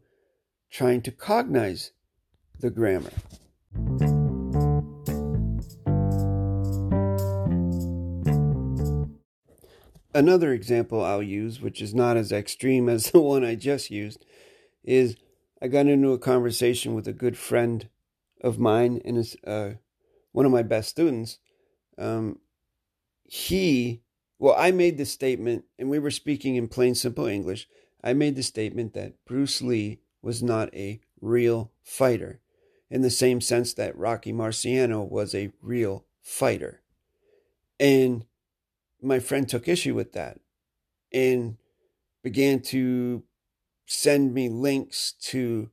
trying 0.70 1.02
to 1.02 1.12
cognize 1.12 1.90
the 2.60 2.70
grammar. 2.70 3.12
Another 10.16 10.54
example 10.54 11.04
I'll 11.04 11.22
use, 11.22 11.60
which 11.60 11.82
is 11.82 11.94
not 11.94 12.16
as 12.16 12.32
extreme 12.32 12.88
as 12.88 13.06
the 13.12 13.20
one 13.20 13.44
I 13.44 13.56
just 13.56 13.92
used, 13.92 14.26
is 14.84 15.18
I 15.62 15.68
got 15.68 15.88
into 15.88 16.14
a 16.14 16.18
conversation 16.18 16.94
with 16.94 17.08
a 17.08 17.14
good 17.14 17.38
friend 17.38 17.90
of 18.42 18.58
mine 18.58 19.02
and 19.04 19.36
uh, 19.46 19.72
one 20.32 20.46
of 20.46 20.54
my 20.54 20.64
best 20.64 20.90
students. 20.90 21.40
Um, 21.98 22.40
he, 23.26 24.04
well, 24.40 24.56
I 24.58 24.72
made 24.72 24.98
the 24.98 25.06
statement, 25.06 25.66
and 25.78 25.90
we 25.90 26.00
were 26.00 26.12
speaking 26.12 26.56
in 26.56 26.70
plain, 26.70 26.96
simple 26.96 27.26
English. 27.26 27.68
I 28.04 28.14
made 28.14 28.36
the 28.36 28.44
statement 28.44 28.94
that 28.94 29.16
Bruce 29.26 29.62
Lee 29.62 30.00
was 30.22 30.42
not 30.42 30.74
a 30.74 31.02
real 31.20 31.72
fighter, 31.84 32.40
in 32.90 33.02
the 33.02 33.10
same 33.10 33.42
sense 33.42 33.74
that 33.74 33.98
Rocky 33.98 34.32
Marciano 34.32 35.08
was 35.10 35.34
a 35.34 35.52
real 35.62 36.06
fighter. 36.22 36.82
And 37.80 38.26
my 39.02 39.20
friend 39.20 39.48
took 39.48 39.68
issue 39.68 39.96
with 39.96 40.14
that 40.14 40.40
and 41.12 41.58
began 42.24 42.62
to 42.62 43.24
send 43.86 44.34
me 44.34 44.50
links 44.50 45.14
to 45.22 45.70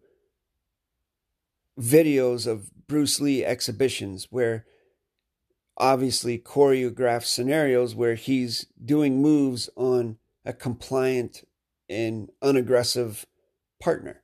videos 1.81 2.47
of 2.47 2.71
Bruce 2.87 3.21
Lee 3.21 3.45
exhibitions 3.45 4.29
where 4.31 4.67
obviously 5.79 6.39
choreographed 6.39 7.25
scenarios 7.25 7.95
where 7.95 8.15
he's 8.15 8.67
doing 8.85 9.23
moves 9.23 9.71
on 9.77 10.19
a 10.45 10.53
compliant 10.53 11.45
and 11.89 12.31
unaggressive 12.43 13.25
partner. 13.81 14.22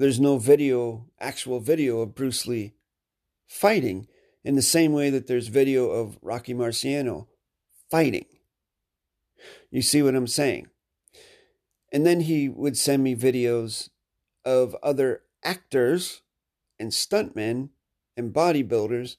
There's 0.00 0.18
no 0.18 0.38
video, 0.38 1.04
actual 1.20 1.60
video 1.60 2.00
of 2.00 2.14
Bruce 2.14 2.46
Lee 2.46 2.72
fighting 3.46 4.08
in 4.42 4.54
the 4.54 4.62
same 4.62 4.94
way 4.94 5.10
that 5.10 5.26
there's 5.26 5.48
video 5.48 5.90
of 5.90 6.16
Rocky 6.22 6.54
Marciano 6.54 7.26
fighting. 7.90 8.24
You 9.70 9.82
see 9.82 10.00
what 10.00 10.14
I'm 10.14 10.26
saying? 10.26 10.68
And 11.92 12.06
then 12.06 12.20
he 12.20 12.48
would 12.48 12.78
send 12.78 13.02
me 13.02 13.14
videos 13.14 13.90
of 14.42 14.74
other 14.82 15.20
actors 15.44 16.22
and 16.78 16.92
stuntmen 16.92 17.68
and 18.16 18.32
bodybuilders 18.32 19.16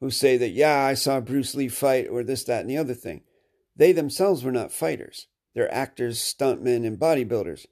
who 0.00 0.10
say 0.10 0.36
that, 0.38 0.50
yeah, 0.50 0.86
I 0.86 0.94
saw 0.94 1.20
Bruce 1.20 1.54
Lee 1.54 1.68
fight 1.68 2.08
or 2.10 2.24
this, 2.24 2.42
that, 2.42 2.62
and 2.62 2.68
the 2.68 2.78
other 2.78 2.94
thing. 2.94 3.22
They 3.76 3.92
themselves 3.92 4.42
were 4.42 4.50
not 4.50 4.72
fighters. 4.72 5.28
They're 5.54 5.72
actors, 5.72 6.18
stuntmen, 6.18 6.84
and 6.84 6.98
bodybuilders. 6.98 7.66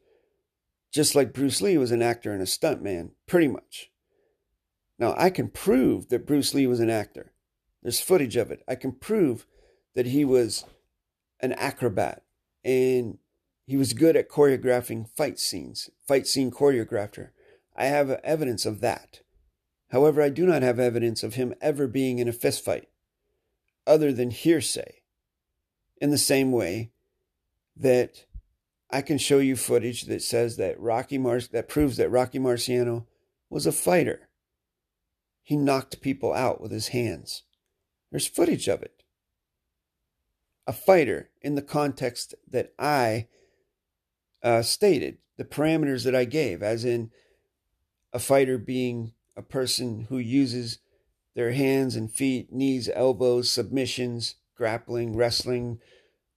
Just 0.93 1.15
like 1.15 1.33
Bruce 1.33 1.61
Lee 1.61 1.77
was 1.77 1.91
an 1.91 2.03
actor 2.03 2.33
and 2.33 2.41
a 2.41 2.47
stuntman, 2.47 3.11
pretty 3.27 3.49
much. 3.49 3.91
Now, 4.99 5.15
I 5.17 5.31
can 5.31 5.49
prove 5.49 6.09
that 6.09 6.27
Bruce 6.27 6.55
Lee 6.55 6.67
was 6.67 6.81
an 6.81 6.91
actor. 6.91 7.33
There's 7.83 8.01
footage 8.01 8.37
of 8.37 8.51
it. 8.51 8.63
I 8.67 8.75
can 8.75 8.93
prove 8.93 9.47
that 9.95 10.07
he 10.07 10.25
was 10.25 10.65
an 11.41 11.53
acrobat 11.53 12.25
and 12.65 13.19
he 13.67 13.77
was 13.77 13.93
good 13.93 14.17
at 14.17 14.31
choreographing 14.31 15.09
fight 15.17 15.39
scenes, 15.39 15.91
fight 16.07 16.27
scene 16.27 16.51
choreographer. 16.51 17.31
I 17.77 17.87
have 17.87 18.11
evidence 18.25 18.67
of 18.67 18.81
that. 18.81 19.21
However, 19.91 20.21
I 20.21 20.31
do 20.31 20.47
not 20.47 20.63
have 20.63 20.79
evidence 20.79 21.23
of 21.23 21.35
him 21.35 21.55
ever 21.61 21.87
being 21.87 22.19
in 22.19 22.29
a 22.29 22.33
fistfight, 22.33 22.87
other 23.87 24.13
than 24.13 24.31
hearsay. 24.31 25.03
In 26.01 26.11
the 26.11 26.19
same 26.19 26.51
way 26.53 26.93
that 27.77 28.25
I 28.91 29.03
can 29.03 29.19
show 29.19 29.39
you 29.39 29.57
footage 29.57 30.03
that 30.03 30.23
says 30.23 30.57
that 30.57 30.81
Rocky 30.81 31.19
Mar- 31.19 31.41
that 31.53 31.69
proves 31.69 31.97
that 31.99 32.11
Rocky 32.11 32.39
Marciano 32.39 33.07
was 33.51 33.67
a 33.67 33.73
fighter. 33.73 34.29
He 35.43 35.57
knocked 35.57 36.01
people 36.01 36.33
out 36.33 36.61
with 36.61 36.73
his 36.73 36.89
hands. 36.89 37.43
There's 38.11 38.27
footage 38.27 38.69
of 38.69 38.83
it 38.83 38.99
a 40.69 40.73
fighter 40.73 41.31
in 41.41 41.55
the 41.55 41.63
context 41.63 42.35
that 42.47 42.75
I 42.79 43.27
uh, 44.43 44.61
stated, 44.61 45.17
the 45.39 45.45
parameters 45.45 46.05
that 46.05 46.15
I 46.15 46.27
gave, 46.27 46.63
as 46.63 46.85
in 46.85 47.11
a 48.13 48.19
fighter 48.19 48.59
being 48.59 49.15
a 49.35 49.41
person 49.41 50.07
who 50.11 50.19
uses 50.19 50.79
their 51.35 51.53
hands 51.53 51.97
and 51.97 52.13
feet, 52.13 52.53
knees, 52.53 52.91
elbows, 52.95 53.51
submissions, 53.51 54.35
grappling, 54.55 55.17
wrestling, 55.17 55.79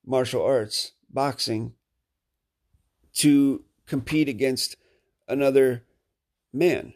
martial 0.06 0.42
arts, 0.42 0.94
boxing, 1.10 1.74
to 3.22 3.64
compete 3.86 4.28
against 4.28 4.76
another 5.28 5.84
man 6.52 6.94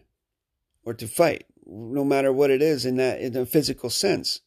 or 0.84 0.94
to 0.94 1.08
fight, 1.08 1.46
no 1.66 2.04
matter 2.04 2.32
what 2.32 2.50
it 2.50 2.62
is 2.62 2.86
in 2.86 2.98
that 2.98 3.22
in 3.22 3.36
a 3.38 3.46
physical 3.46 3.90
sense. 3.90 4.42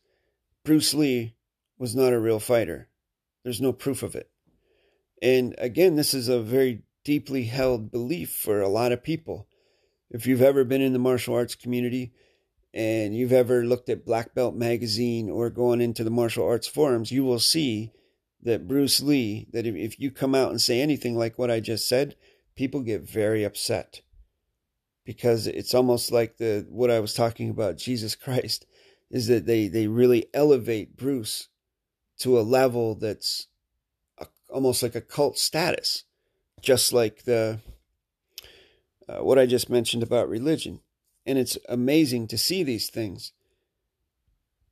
Bruce 0.64 0.92
Lee 0.92 1.34
was 1.78 1.94
not 1.94 2.12
a 2.12 2.18
real 2.18 2.40
fighter. 2.40 2.88
There's 3.44 3.60
no 3.60 3.72
proof 3.72 4.02
of 4.02 4.16
it. 4.16 4.28
And 5.22 5.54
again, 5.58 5.94
this 5.94 6.14
is 6.14 6.28
a 6.28 6.40
very 6.40 6.82
deeply 7.04 7.44
held 7.44 7.90
belief 7.90 8.32
for 8.32 8.60
a 8.60 8.68
lot 8.68 8.92
of 8.92 9.02
people. 9.04 9.46
If 10.10 10.26
you've 10.26 10.42
ever 10.42 10.64
been 10.64 10.82
in 10.82 10.92
the 10.92 10.98
martial 10.98 11.34
arts 11.34 11.54
community 11.54 12.12
and 12.74 13.16
you've 13.16 13.32
ever 13.32 13.64
looked 13.64 13.88
at 13.88 14.04
Black 14.04 14.34
Belt 14.34 14.54
magazine 14.54 15.30
or 15.30 15.48
gone 15.48 15.80
into 15.80 16.02
the 16.02 16.10
martial 16.10 16.44
arts 16.44 16.66
forums, 16.66 17.12
you 17.12 17.24
will 17.24 17.38
see 17.38 17.92
that 18.42 18.68
Bruce 18.68 19.00
Lee, 19.00 19.48
that 19.52 19.66
if, 19.66 19.74
if 19.74 20.00
you 20.00 20.10
come 20.10 20.34
out 20.34 20.50
and 20.50 20.60
say 20.60 20.80
anything 20.80 21.16
like 21.16 21.38
what 21.38 21.50
I 21.50 21.60
just 21.60 21.88
said, 21.88 22.16
people 22.54 22.82
get 22.82 23.08
very 23.08 23.44
upset. 23.44 24.02
Because 25.04 25.46
it's 25.46 25.74
almost 25.74 26.12
like 26.12 26.36
the 26.36 26.66
what 26.68 26.90
I 26.90 27.00
was 27.00 27.14
talking 27.14 27.48
about 27.48 27.78
Jesus 27.78 28.14
Christ 28.14 28.66
is 29.10 29.26
that 29.28 29.46
they 29.46 29.66
they 29.66 29.86
really 29.86 30.26
elevate 30.34 30.96
Bruce 30.96 31.48
to 32.18 32.38
a 32.38 32.42
level 32.42 32.94
that's 32.94 33.46
a, 34.18 34.26
almost 34.50 34.82
like 34.82 34.94
a 34.94 35.00
cult 35.00 35.38
status. 35.38 36.04
Just 36.60 36.92
like 36.92 37.24
the 37.24 37.60
uh, 39.08 39.24
what 39.24 39.38
I 39.38 39.46
just 39.46 39.70
mentioned 39.70 40.02
about 40.02 40.28
religion. 40.28 40.80
And 41.24 41.38
it's 41.38 41.56
amazing 41.68 42.28
to 42.28 42.38
see 42.38 42.62
these 42.62 42.90
things. 42.90 43.32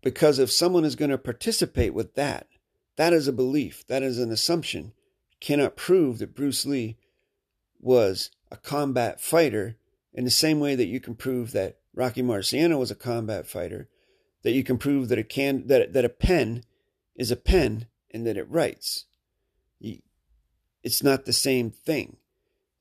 Because 0.02 0.38
if 0.38 0.52
someone 0.52 0.85
is 0.85 0.96
going 0.96 1.11
to 1.11 1.18
participate 1.18 1.94
with 1.94 2.14
that 2.14 2.46
that 2.97 3.12
is 3.12 3.29
a 3.29 3.33
belief 3.33 3.87
that 3.87 4.03
is 4.03 4.19
an 4.19 4.31
assumption 4.31 4.93
cannot 5.41 5.76
prove 5.76 6.19
that 6.19 6.35
Bruce 6.35 6.65
Lee 6.67 6.97
was 7.81 8.31
a 8.50 8.57
combat 8.57 9.21
fighter 9.21 9.76
in 10.12 10.25
the 10.25 10.31
same 10.31 10.61
way 10.61 10.75
that 10.75 10.87
you 10.87 10.99
can 10.99 11.15
prove 11.15 11.53
that 11.53 11.79
Rocky 11.95 12.23
Marciano 12.23 12.79
was 12.79 12.91
a 12.91 12.97
combat 12.97 13.47
fighter, 13.47 13.88
that 14.43 14.53
you 14.53 14.65
can 14.65 14.79
prove 14.79 15.09
that 15.09 15.19
a 15.19 15.25
can 15.25 15.67
that 15.67 15.93
that 15.93 16.05
a 16.05 16.11
pen 16.11 16.65
is 17.15 17.31
a 17.31 17.37
pen 17.37 17.87
and 18.12 18.26
that 18.26 18.37
it 18.37 18.50
writes. 18.50 19.07
It's 20.83 21.03
not 21.03 21.25
the 21.25 21.33
same 21.33 21.71
thing. 21.71 22.19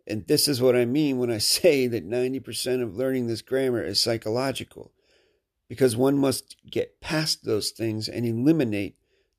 And 0.05 0.27
this 0.27 0.47
is 0.47 0.61
what 0.61 0.75
I 0.75 0.85
mean 0.85 1.17
when 1.17 1.31
I 1.31 1.37
say 1.39 1.87
that 1.87 2.07
90% 2.07 2.83
of 2.83 2.95
learning 2.95 3.25
this 3.25 3.41
grammar 3.41 3.83
is 3.83 3.99
psychological. 3.99 4.91
Because 5.67 5.97
one 5.97 6.15
must 6.19 6.57
get 6.69 7.01
past 7.01 7.43
those 7.43 7.71
things 7.71 8.07
and 8.07 8.23
eliminate 8.23 8.95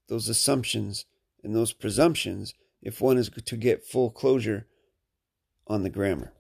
those 0.09 0.29
assumptions 0.29 1.05
and 1.43 1.55
those 1.55 1.73
presumptions 1.73 2.55
if 2.83 3.01
one 3.01 3.19
is 3.19 3.31
to 3.31 3.57
get 3.57 3.85
full 3.85 4.11
closure 4.11 4.67
on 5.67 5.83
the 5.83 5.91
grammar. 5.91 6.33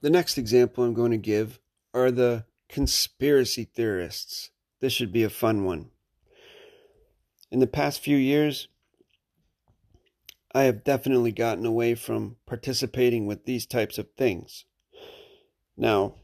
The 0.00 0.10
next 0.10 0.38
example 0.38 0.84
I'm 0.84 0.94
going 0.94 1.12
to 1.12 1.18
give 1.18 1.60
are 1.94 2.10
the 2.10 2.44
conspiracy 2.68 3.64
theorists. 3.64 4.50
This 4.80 4.92
should 4.92 5.12
be 5.12 5.22
a 5.22 5.30
fun 5.30 5.64
one. 5.64 5.90
In 7.50 7.60
the 7.60 7.66
past 7.66 8.00
few 8.00 8.16
years, 8.16 8.68
I 10.54 10.64
have 10.64 10.84
definitely 10.84 11.32
gotten 11.32 11.66
away 11.66 11.94
from 11.94 12.36
participating 12.46 13.26
with 13.26 13.44
these 13.44 13.66
types 13.66 13.98
of 13.98 14.10
things. 14.16 14.64
Now, 15.76 16.14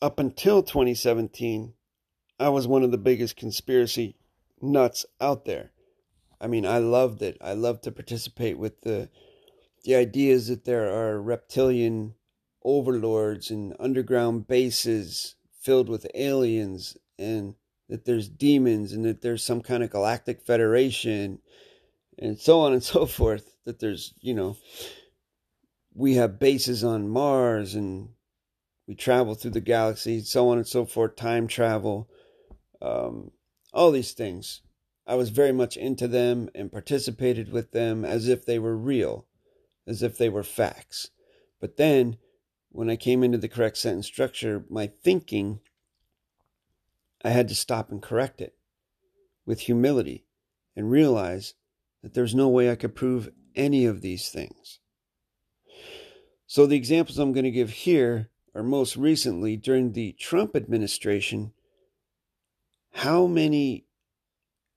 up 0.00 0.18
until 0.18 0.62
2017, 0.62 1.74
I 2.42 2.48
was 2.48 2.66
one 2.66 2.82
of 2.82 2.90
the 2.90 2.98
biggest 2.98 3.36
conspiracy 3.36 4.16
nuts 4.60 5.06
out 5.20 5.44
there. 5.44 5.70
I 6.40 6.48
mean, 6.48 6.66
I 6.66 6.78
loved 6.78 7.22
it. 7.22 7.38
I 7.40 7.52
loved 7.52 7.84
to 7.84 7.92
participate 7.92 8.58
with 8.58 8.80
the 8.80 9.08
the 9.84 9.94
ideas 9.94 10.48
that 10.48 10.64
there 10.64 10.92
are 10.92 11.20
reptilian 11.20 12.14
overlords 12.64 13.50
and 13.50 13.74
underground 13.80 14.46
bases 14.46 15.34
filled 15.60 15.88
with 15.88 16.06
aliens 16.14 16.96
and 17.18 17.54
that 17.88 18.04
there's 18.04 18.28
demons 18.28 18.92
and 18.92 19.04
that 19.04 19.22
there's 19.22 19.44
some 19.44 19.60
kind 19.60 19.82
of 19.82 19.90
galactic 19.90 20.40
federation 20.40 21.40
and 22.18 22.38
so 22.38 22.60
on 22.60 22.72
and 22.72 22.82
so 22.94 23.06
forth 23.06 23.56
that 23.64 23.80
there's 23.80 24.14
you 24.20 24.34
know 24.34 24.56
we 25.94 26.14
have 26.14 26.38
bases 26.38 26.82
on 26.84 27.08
mars 27.08 27.74
and 27.74 28.08
we 28.86 28.94
travel 28.94 29.34
through 29.34 29.50
the 29.50 29.60
galaxy 29.60 30.20
so 30.20 30.48
on 30.48 30.58
and 30.58 30.66
so 30.66 30.84
forth 30.84 31.16
time 31.16 31.46
travel 31.46 32.08
um, 32.82 33.30
all 33.72 33.90
these 33.90 34.12
things 34.12 34.60
i 35.06 35.14
was 35.14 35.30
very 35.30 35.52
much 35.52 35.76
into 35.76 36.06
them 36.06 36.48
and 36.54 36.72
participated 36.72 37.50
with 37.50 37.72
them 37.72 38.04
as 38.04 38.28
if 38.28 38.44
they 38.44 38.58
were 38.58 38.76
real 38.76 39.26
as 39.86 40.02
if 40.02 40.18
they 40.18 40.28
were 40.28 40.42
facts 40.42 41.10
but 41.60 41.76
then 41.76 42.18
when 42.70 42.90
i 42.90 42.96
came 42.96 43.22
into 43.22 43.38
the 43.38 43.48
correct 43.48 43.78
sentence 43.78 44.06
structure 44.06 44.64
my 44.68 44.86
thinking 44.86 45.60
I 47.24 47.30
had 47.30 47.48
to 47.48 47.54
stop 47.54 47.90
and 47.90 48.02
correct 48.02 48.40
it 48.40 48.56
with 49.46 49.60
humility 49.60 50.26
and 50.74 50.90
realize 50.90 51.54
that 52.02 52.14
there's 52.14 52.34
no 52.34 52.48
way 52.48 52.70
I 52.70 52.74
could 52.74 52.96
prove 52.96 53.30
any 53.54 53.84
of 53.84 54.00
these 54.00 54.28
things. 54.28 54.80
So, 56.46 56.66
the 56.66 56.76
examples 56.76 57.18
I'm 57.18 57.32
going 57.32 57.44
to 57.44 57.50
give 57.50 57.70
here 57.70 58.28
are 58.54 58.62
most 58.62 58.96
recently 58.96 59.56
during 59.56 59.92
the 59.92 60.12
Trump 60.12 60.56
administration. 60.56 61.52
How 62.92 63.26
many, 63.26 63.86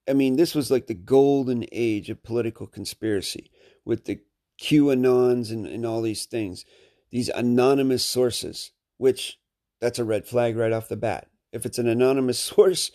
I 0.09 0.13
mean, 0.13 0.35
this 0.35 0.55
was 0.55 0.71
like 0.71 0.87
the 0.87 0.93
golden 0.93 1.65
age 1.71 2.09
of 2.09 2.23
political 2.23 2.67
conspiracy 2.67 3.51
with 3.83 4.05
the 4.05 4.19
QAnons 4.61 5.51
and, 5.51 5.65
and 5.65 5.85
all 5.85 6.01
these 6.01 6.25
things, 6.25 6.65
these 7.11 7.29
anonymous 7.29 8.05
sources, 8.05 8.71
which 8.97 9.37
that's 9.81 9.99
a 9.99 10.05
red 10.05 10.25
flag 10.25 10.55
right 10.55 10.71
off 10.71 10.87
the 10.87 10.95
bat. 10.95 11.27
If 11.51 11.65
it's 11.65 11.77
an 11.77 11.87
anonymous 11.87 12.39
source, 12.51 12.91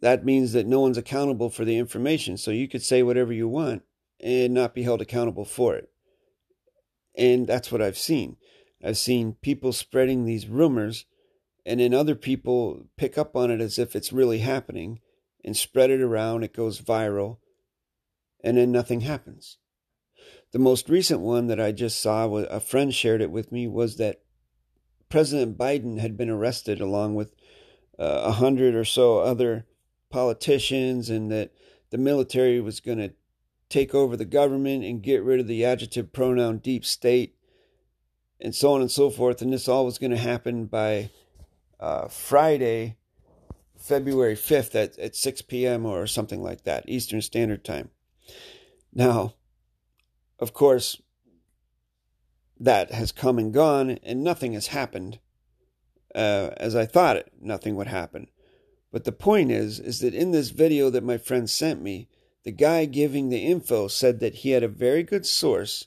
that 0.00 0.24
means 0.24 0.52
that 0.52 0.66
no 0.66 0.80
one's 0.80 0.98
accountable 0.98 1.50
for 1.50 1.64
the 1.64 1.76
information. 1.76 2.36
So 2.36 2.50
you 2.50 2.68
could 2.68 2.82
say 2.82 3.02
whatever 3.02 3.32
you 3.32 3.48
want 3.48 3.82
and 4.18 4.54
not 4.54 4.74
be 4.74 4.82
held 4.82 5.00
accountable 5.00 5.44
for 5.44 5.74
it. 5.76 5.90
And 7.16 7.46
that's 7.46 7.70
what 7.70 7.82
I've 7.82 7.98
seen. 7.98 8.36
I've 8.82 8.96
seen 8.96 9.36
people 9.42 9.72
spreading 9.72 10.24
these 10.24 10.46
rumors, 10.46 11.04
and 11.70 11.78
then 11.78 11.94
other 11.94 12.16
people 12.16 12.88
pick 12.96 13.16
up 13.16 13.36
on 13.36 13.48
it 13.48 13.60
as 13.60 13.78
if 13.78 13.94
it's 13.94 14.12
really 14.12 14.40
happening 14.40 14.98
and 15.44 15.56
spread 15.56 15.88
it 15.88 16.00
around. 16.00 16.42
It 16.42 16.52
goes 16.52 16.80
viral, 16.80 17.36
and 18.42 18.56
then 18.56 18.72
nothing 18.72 19.02
happens. 19.02 19.58
The 20.50 20.58
most 20.58 20.88
recent 20.88 21.20
one 21.20 21.46
that 21.46 21.60
I 21.60 21.70
just 21.70 22.02
saw, 22.02 22.26
a 22.28 22.58
friend 22.58 22.92
shared 22.92 23.22
it 23.22 23.30
with 23.30 23.52
me, 23.52 23.68
was 23.68 23.98
that 23.98 24.22
President 25.08 25.56
Biden 25.56 26.00
had 26.00 26.16
been 26.16 26.28
arrested 26.28 26.80
along 26.80 27.14
with 27.14 27.36
uh, 28.00 28.02
a 28.02 28.06
uh, 28.06 28.32
hundred 28.32 28.74
or 28.74 28.84
so 28.84 29.20
other 29.20 29.64
politicians, 30.10 31.08
and 31.08 31.30
that 31.30 31.52
the 31.90 31.98
military 31.98 32.60
was 32.60 32.80
going 32.80 32.98
to 32.98 33.12
take 33.68 33.94
over 33.94 34.16
the 34.16 34.24
government 34.24 34.82
and 34.82 35.04
get 35.04 35.22
rid 35.22 35.38
of 35.38 35.46
the 35.46 35.64
adjective 35.64 36.12
pronoun 36.12 36.58
deep 36.58 36.84
state, 36.84 37.36
and 38.40 38.56
so 38.56 38.72
on 38.74 38.80
and 38.80 38.90
so 38.90 39.08
forth. 39.08 39.40
And 39.40 39.52
this 39.52 39.68
all 39.68 39.84
was 39.84 39.98
going 39.98 40.10
to 40.10 40.16
happen 40.16 40.66
by 40.66 41.10
uh, 41.80 42.08
Friday, 42.08 42.96
February 43.76 44.36
5th 44.36 44.74
at, 44.74 44.98
at 44.98 45.16
6 45.16 45.42
p.m. 45.42 45.86
or 45.86 46.06
something 46.06 46.42
like 46.42 46.64
that, 46.64 46.84
Eastern 46.86 47.22
Standard 47.22 47.64
Time. 47.64 47.90
Now, 48.92 49.34
of 50.38 50.52
course, 50.52 51.00
that 52.58 52.92
has 52.92 53.10
come 53.10 53.38
and 53.38 53.52
gone, 53.52 53.98
and 54.02 54.22
nothing 54.22 54.52
has 54.52 54.68
happened 54.68 55.18
uh, 56.14 56.50
as 56.58 56.76
I 56.76 56.84
thought 56.84 57.16
it. 57.16 57.32
Nothing 57.40 57.74
would 57.76 57.86
happen. 57.86 58.28
But 58.92 59.04
the 59.04 59.12
point 59.12 59.50
is, 59.50 59.80
is 59.80 60.00
that 60.00 60.14
in 60.14 60.32
this 60.32 60.50
video 60.50 60.90
that 60.90 61.04
my 61.04 61.16
friend 61.16 61.48
sent 61.48 61.80
me, 61.80 62.08
the 62.44 62.52
guy 62.52 62.84
giving 62.84 63.28
the 63.28 63.46
info 63.46 63.88
said 63.88 64.20
that 64.20 64.36
he 64.36 64.50
had 64.50 64.62
a 64.62 64.68
very 64.68 65.02
good 65.02 65.24
source 65.24 65.86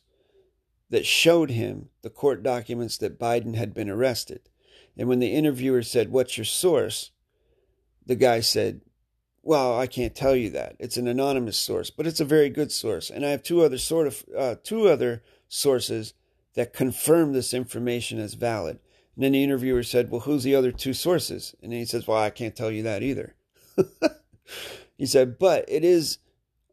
that 0.89 1.05
showed 1.05 1.49
him 1.49 1.89
the 2.01 2.09
court 2.09 2.43
documents 2.43 2.97
that 2.97 3.19
Biden 3.19 3.55
had 3.55 3.73
been 3.73 3.89
arrested. 3.89 4.49
And 4.97 5.07
when 5.07 5.19
the 5.19 5.33
interviewer 5.33 5.83
said, 5.83 6.11
What's 6.11 6.37
your 6.37 6.45
source? 6.45 7.11
the 8.05 8.15
guy 8.15 8.39
said, 8.39 8.81
Well, 9.41 9.77
I 9.77 9.87
can't 9.87 10.15
tell 10.15 10.35
you 10.35 10.49
that. 10.51 10.75
It's 10.79 10.97
an 10.97 11.07
anonymous 11.07 11.57
source, 11.57 11.89
but 11.89 12.07
it's 12.07 12.19
a 12.19 12.25
very 12.25 12.49
good 12.49 12.71
source. 12.71 13.09
And 13.09 13.25
I 13.25 13.29
have 13.29 13.43
two 13.43 13.61
other 13.61 13.77
sort 13.77 14.07
of 14.07 14.25
uh, 14.37 14.55
two 14.63 14.87
other 14.87 15.23
sources 15.47 16.13
that 16.55 16.73
confirm 16.73 17.33
this 17.33 17.53
information 17.53 18.19
as 18.19 18.35
valid. 18.35 18.79
And 19.15 19.23
then 19.23 19.31
the 19.33 19.43
interviewer 19.43 19.83
said, 19.83 20.09
Well, 20.09 20.21
who's 20.21 20.43
the 20.43 20.55
other 20.55 20.71
two 20.71 20.93
sources? 20.93 21.55
And 21.61 21.73
he 21.73 21.85
says, 21.85 22.07
Well, 22.07 22.17
I 22.17 22.29
can't 22.29 22.55
tell 22.55 22.71
you 22.71 22.83
that 22.83 23.03
either. 23.03 23.35
he 24.97 25.05
said, 25.05 25.39
But 25.39 25.65
it 25.67 25.83
is 25.83 26.19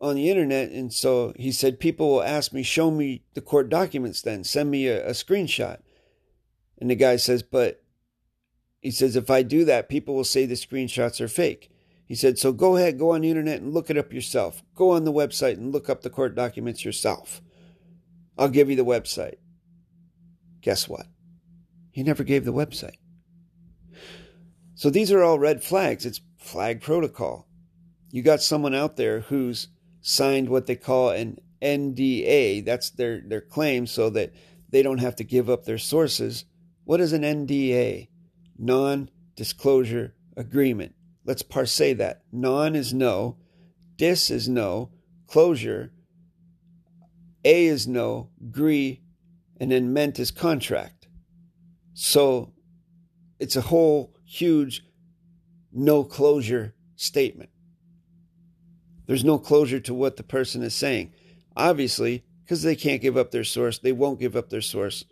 on 0.00 0.14
the 0.14 0.30
internet. 0.30 0.70
And 0.70 0.92
so 0.92 1.32
he 1.36 1.52
said, 1.52 1.80
People 1.80 2.10
will 2.10 2.22
ask 2.22 2.52
me, 2.52 2.62
Show 2.62 2.90
me 2.90 3.22
the 3.34 3.40
court 3.40 3.68
documents 3.68 4.22
then, 4.22 4.44
send 4.44 4.70
me 4.70 4.86
a, 4.88 5.08
a 5.08 5.10
screenshot. 5.10 5.80
And 6.78 6.90
the 6.90 6.94
guy 6.94 7.16
says, 7.16 7.42
But 7.42 7.82
he 8.80 8.90
says, 8.90 9.14
If 9.14 9.30
I 9.30 9.42
do 9.42 9.64
that, 9.66 9.88
people 9.88 10.14
will 10.14 10.24
say 10.24 10.46
the 10.46 10.54
screenshots 10.54 11.20
are 11.20 11.28
fake. 11.28 11.70
He 12.06 12.14
said, 12.14 12.38
So 12.38 12.52
go 12.52 12.76
ahead, 12.76 12.98
go 12.98 13.10
on 13.12 13.20
the 13.20 13.30
internet 13.30 13.60
and 13.60 13.72
look 13.72 13.90
it 13.90 13.98
up 13.98 14.12
yourself. 14.12 14.62
Go 14.74 14.90
on 14.90 15.04
the 15.04 15.12
website 15.12 15.54
and 15.54 15.72
look 15.72 15.88
up 15.88 16.02
the 16.02 16.10
court 16.10 16.34
documents 16.34 16.84
yourself. 16.84 17.40
I'll 18.36 18.48
give 18.48 18.70
you 18.70 18.76
the 18.76 18.84
website. 18.84 19.36
Guess 20.62 20.88
what? 20.88 21.06
He 21.90 22.02
never 22.02 22.24
gave 22.24 22.44
the 22.44 22.52
website. 22.52 22.96
So 24.74 24.88
these 24.88 25.12
are 25.12 25.22
all 25.22 25.38
red 25.38 25.62
flags. 25.62 26.06
It's 26.06 26.22
flag 26.38 26.80
protocol. 26.80 27.46
You 28.10 28.22
got 28.22 28.42
someone 28.42 28.74
out 28.74 28.96
there 28.96 29.20
who's 29.20 29.68
signed 30.00 30.48
what 30.48 30.66
they 30.66 30.76
call 30.76 31.10
an 31.10 31.38
NDA. 31.60 32.64
That's 32.64 32.90
their, 32.90 33.20
their 33.20 33.42
claim 33.42 33.86
so 33.86 34.10
that 34.10 34.32
they 34.70 34.82
don't 34.82 34.98
have 34.98 35.16
to 35.16 35.24
give 35.24 35.50
up 35.50 35.64
their 35.64 35.78
sources. 35.78 36.44
What 36.84 37.00
is 37.00 37.12
an 37.12 37.22
NDA? 37.22 38.08
Non 38.62 39.08
disclosure 39.36 40.14
agreement. 40.36 40.94
Let's 41.24 41.40
parse 41.40 41.78
that. 41.78 42.22
Non 42.30 42.76
is 42.76 42.92
no, 42.92 43.38
dis 43.96 44.30
is 44.30 44.50
no, 44.50 44.90
closure, 45.26 45.92
A 47.42 47.64
is 47.64 47.88
no, 47.88 48.28
agree, 48.38 49.00
and 49.58 49.72
then 49.72 49.94
ment 49.94 50.18
is 50.18 50.30
contract. 50.30 51.08
So 51.94 52.52
it's 53.38 53.56
a 53.56 53.62
whole 53.62 54.14
huge 54.26 54.84
no 55.72 56.04
closure 56.04 56.74
statement. 56.96 57.48
There's 59.06 59.24
no 59.24 59.38
closure 59.38 59.80
to 59.80 59.94
what 59.94 60.18
the 60.18 60.22
person 60.22 60.62
is 60.62 60.74
saying. 60.74 61.14
Obviously, 61.56 62.24
because 62.44 62.62
they 62.62 62.76
can't 62.76 63.00
give 63.00 63.16
up 63.16 63.30
their 63.30 63.44
source, 63.44 63.78
they 63.78 63.92
won't 63.92 64.20
give 64.20 64.36
up 64.36 64.50
their 64.50 64.60
source. 64.60 65.04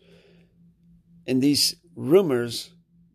And 1.26 1.42
these 1.42 1.76
rumors, 1.96 2.70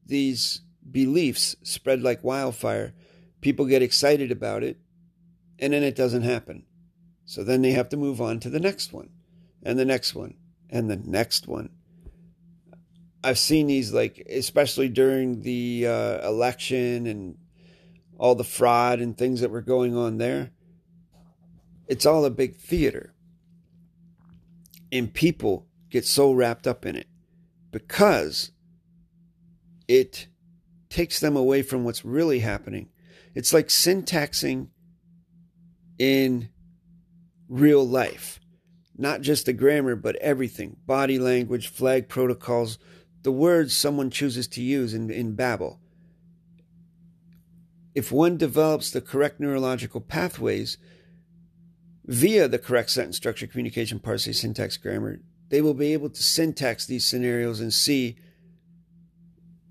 these 0.05 0.61
beliefs 0.89 1.55
spread 1.63 2.01
like 2.01 2.23
wildfire. 2.23 2.93
People 3.41 3.65
get 3.65 3.81
excited 3.81 4.31
about 4.31 4.63
it, 4.63 4.77
and 5.59 5.73
then 5.73 5.83
it 5.83 5.95
doesn't 5.95 6.23
happen. 6.23 6.65
So 7.25 7.43
then 7.43 7.61
they 7.61 7.71
have 7.71 7.89
to 7.89 7.97
move 7.97 8.21
on 8.21 8.39
to 8.41 8.49
the 8.49 8.59
next 8.59 8.93
one, 8.93 9.09
and 9.63 9.79
the 9.79 9.85
next 9.85 10.13
one, 10.13 10.35
and 10.69 10.89
the 10.89 10.97
next 10.97 11.47
one. 11.47 11.69
I've 13.23 13.39
seen 13.39 13.67
these, 13.67 13.93
like, 13.93 14.25
especially 14.29 14.89
during 14.89 15.41
the 15.41 15.87
uh, 15.87 16.27
election 16.27 17.07
and 17.07 17.37
all 18.17 18.35
the 18.35 18.43
fraud 18.43 18.99
and 18.99 19.17
things 19.17 19.41
that 19.41 19.51
were 19.51 19.61
going 19.61 19.95
on 19.95 20.17
there. 20.17 20.51
It's 21.87 22.05
all 22.05 22.25
a 22.25 22.29
big 22.29 22.55
theater. 22.57 23.13
And 24.91 25.13
people 25.13 25.67
get 25.89 26.05
so 26.05 26.31
wrapped 26.31 26.67
up 26.67 26.85
in 26.85 26.95
it 26.95 27.07
because 27.71 28.51
it 29.93 30.25
takes 30.89 31.19
them 31.19 31.37
away 31.37 31.61
from 31.61 31.83
what's 31.83 32.03
really 32.03 32.39
happening. 32.39 32.89
It's 33.35 33.53
like 33.53 33.67
syntaxing 33.67 34.69
in 35.99 36.49
real 37.47 37.87
life, 37.87 38.39
not 38.97 39.21
just 39.21 39.45
the 39.45 39.53
grammar, 39.53 39.95
but 39.95 40.15
everything 40.15 40.77
body 40.87 41.19
language, 41.19 41.67
flag 41.67 42.09
protocols, 42.09 42.79
the 43.21 43.31
words 43.31 43.77
someone 43.77 44.09
chooses 44.09 44.47
to 44.47 44.63
use 44.63 44.95
in, 44.95 45.11
in 45.11 45.35
Babel. 45.35 45.79
If 47.93 48.11
one 48.11 48.37
develops 48.37 48.89
the 48.89 49.01
correct 49.01 49.39
neurological 49.39 50.01
pathways 50.01 50.79
via 52.05 52.47
the 52.47 52.57
correct 52.57 52.89
sentence 52.89 53.17
structure, 53.17 53.45
communication, 53.45 53.99
parsing, 53.99 54.33
syntax, 54.33 54.75
grammar, 54.75 55.19
they 55.49 55.61
will 55.61 55.75
be 55.75 55.93
able 55.93 56.09
to 56.09 56.23
syntax 56.23 56.87
these 56.87 57.05
scenarios 57.05 57.59
and 57.59 57.71
see 57.71 58.17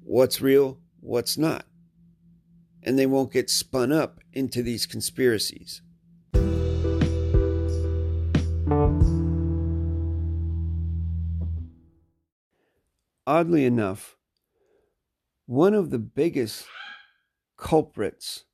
what's 0.05 0.41
real, 0.41 0.79
what's 1.01 1.39
not. 1.39 1.67
And 2.83 2.99
they 2.99 3.07
won't 3.07 3.33
get 3.33 3.51
spun 3.51 3.93
up 3.93 4.21
into 4.33 4.63
these 4.63 4.87
conspiracies. 4.87 5.83
Oddly 13.27 13.65
enough, 13.65 14.17
one 15.47 15.75
of 15.75 15.91
the 15.91 15.99
biggest 15.99 16.67
culprits 17.57 18.45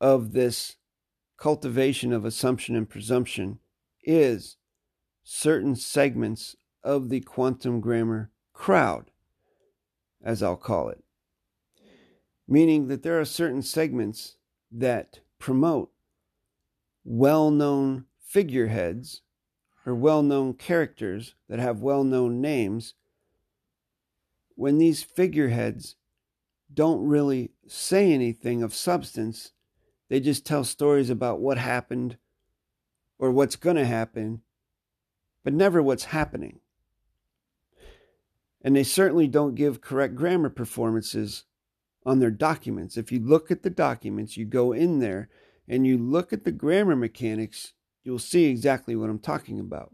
of 0.00 0.32
this 0.32 0.76
cultivation 1.36 2.12
of 2.12 2.24
assumption 2.24 2.74
and 2.74 2.88
presumption 2.88 3.58
is 4.02 4.56
certain 5.22 5.76
segments 5.76 6.56
of 6.82 7.08
the 7.08 7.20
quantum 7.20 7.80
grammar 7.80 8.30
crowd, 8.52 9.10
as 10.24 10.42
I'll 10.42 10.56
call 10.56 10.88
it 10.88 11.04
meaning 12.46 12.88
that 12.88 13.02
there 13.02 13.18
are 13.20 13.24
certain 13.24 13.62
segments 13.62 14.36
that 14.70 15.20
promote 15.38 15.90
well 17.04 17.50
known 17.50 18.04
figureheads 18.26 19.22
or 19.86 19.94
well 19.94 20.22
known 20.22 20.54
characters 20.54 21.34
that 21.48 21.58
have 21.58 21.80
well 21.80 22.04
known 22.04 22.40
names. 22.40 22.94
When 24.56 24.78
these 24.78 25.02
figureheads 25.02 25.96
don't 26.72 27.06
really 27.06 27.50
say 27.66 28.12
anything 28.12 28.62
of 28.62 28.74
substance, 28.74 29.52
they 30.08 30.20
just 30.20 30.46
tell 30.46 30.64
stories 30.64 31.10
about 31.10 31.40
what 31.40 31.58
happened 31.58 32.16
or 33.18 33.30
what's 33.30 33.56
going 33.56 33.76
to 33.76 33.84
happen, 33.84 34.42
but 35.42 35.52
never 35.52 35.82
what's 35.82 36.04
happening. 36.04 36.60
And 38.64 38.74
they 38.74 38.82
certainly 38.82 39.28
don't 39.28 39.54
give 39.54 39.82
correct 39.82 40.14
grammar 40.14 40.48
performances 40.48 41.44
on 42.06 42.18
their 42.18 42.30
documents. 42.30 42.96
If 42.96 43.12
you 43.12 43.20
look 43.20 43.50
at 43.50 43.62
the 43.62 43.70
documents, 43.70 44.36
you 44.36 44.46
go 44.46 44.72
in 44.72 45.00
there 45.00 45.28
and 45.68 45.86
you 45.86 45.98
look 45.98 46.32
at 46.32 46.44
the 46.44 46.52
grammar 46.52 46.96
mechanics, 46.96 47.74
you'll 48.02 48.18
see 48.18 48.46
exactly 48.46 48.96
what 48.96 49.10
I'm 49.10 49.18
talking 49.18 49.60
about. 49.60 49.92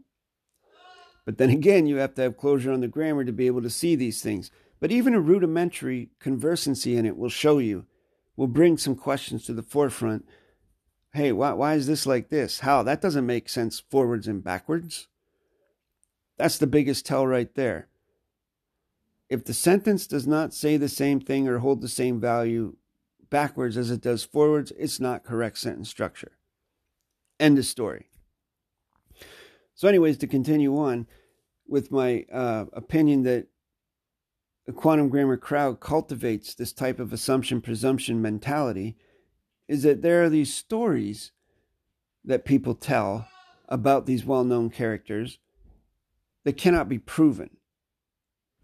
But 1.25 1.37
then 1.37 1.49
again, 1.49 1.85
you 1.85 1.97
have 1.97 2.15
to 2.15 2.21
have 2.23 2.37
closure 2.37 2.71
on 2.71 2.81
the 2.81 2.87
grammar 2.87 3.25
to 3.25 3.31
be 3.31 3.47
able 3.47 3.61
to 3.61 3.69
see 3.69 3.95
these 3.95 4.21
things. 4.21 4.51
But 4.79 4.91
even 4.91 5.13
a 5.13 5.19
rudimentary 5.19 6.09
conversancy 6.19 6.95
in 6.95 7.05
it 7.05 7.17
will 7.17 7.29
show 7.29 7.59
you, 7.59 7.85
will 8.35 8.47
bring 8.47 8.77
some 8.77 8.95
questions 8.95 9.45
to 9.45 9.53
the 9.53 9.61
forefront. 9.61 10.25
Hey, 11.13 11.31
why, 11.31 11.53
why 11.53 11.75
is 11.75 11.87
this 11.87 12.05
like 12.05 12.29
this? 12.29 12.61
How? 12.61 12.83
That 12.83 13.01
doesn't 13.01 13.25
make 13.25 13.49
sense 13.49 13.79
forwards 13.79 14.27
and 14.27 14.43
backwards. 14.43 15.07
That's 16.37 16.57
the 16.57 16.67
biggest 16.67 17.05
tell 17.05 17.27
right 17.27 17.53
there. 17.53 17.89
If 19.31 19.45
the 19.45 19.53
sentence 19.53 20.07
does 20.07 20.27
not 20.27 20.53
say 20.53 20.75
the 20.75 20.89
same 20.89 21.21
thing 21.21 21.47
or 21.47 21.59
hold 21.59 21.79
the 21.79 21.87
same 21.87 22.19
value 22.19 22.75
backwards 23.29 23.77
as 23.77 23.89
it 23.89 24.01
does 24.01 24.25
forwards, 24.25 24.73
it's 24.77 24.99
not 24.99 25.23
correct 25.23 25.57
sentence 25.57 25.87
structure. 25.87 26.33
End 27.39 27.57
of 27.57 27.65
story. 27.65 28.09
So, 29.73 29.87
anyways, 29.87 30.17
to 30.17 30.27
continue 30.27 30.77
on 30.77 31.07
with 31.65 31.93
my 31.93 32.25
uh, 32.29 32.65
opinion 32.73 33.23
that 33.23 33.47
the 34.65 34.73
quantum 34.73 35.07
grammar 35.07 35.37
crowd 35.37 35.79
cultivates 35.79 36.53
this 36.53 36.73
type 36.73 36.99
of 36.99 37.13
assumption 37.13 37.61
presumption 37.61 38.21
mentality 38.21 38.97
is 39.69 39.83
that 39.83 40.01
there 40.01 40.25
are 40.25 40.29
these 40.29 40.53
stories 40.53 41.31
that 42.25 42.43
people 42.43 42.75
tell 42.75 43.29
about 43.69 44.05
these 44.07 44.25
well 44.25 44.43
known 44.43 44.69
characters 44.69 45.37
that 46.43 46.57
cannot 46.57 46.89
be 46.89 46.99
proven. 46.99 47.51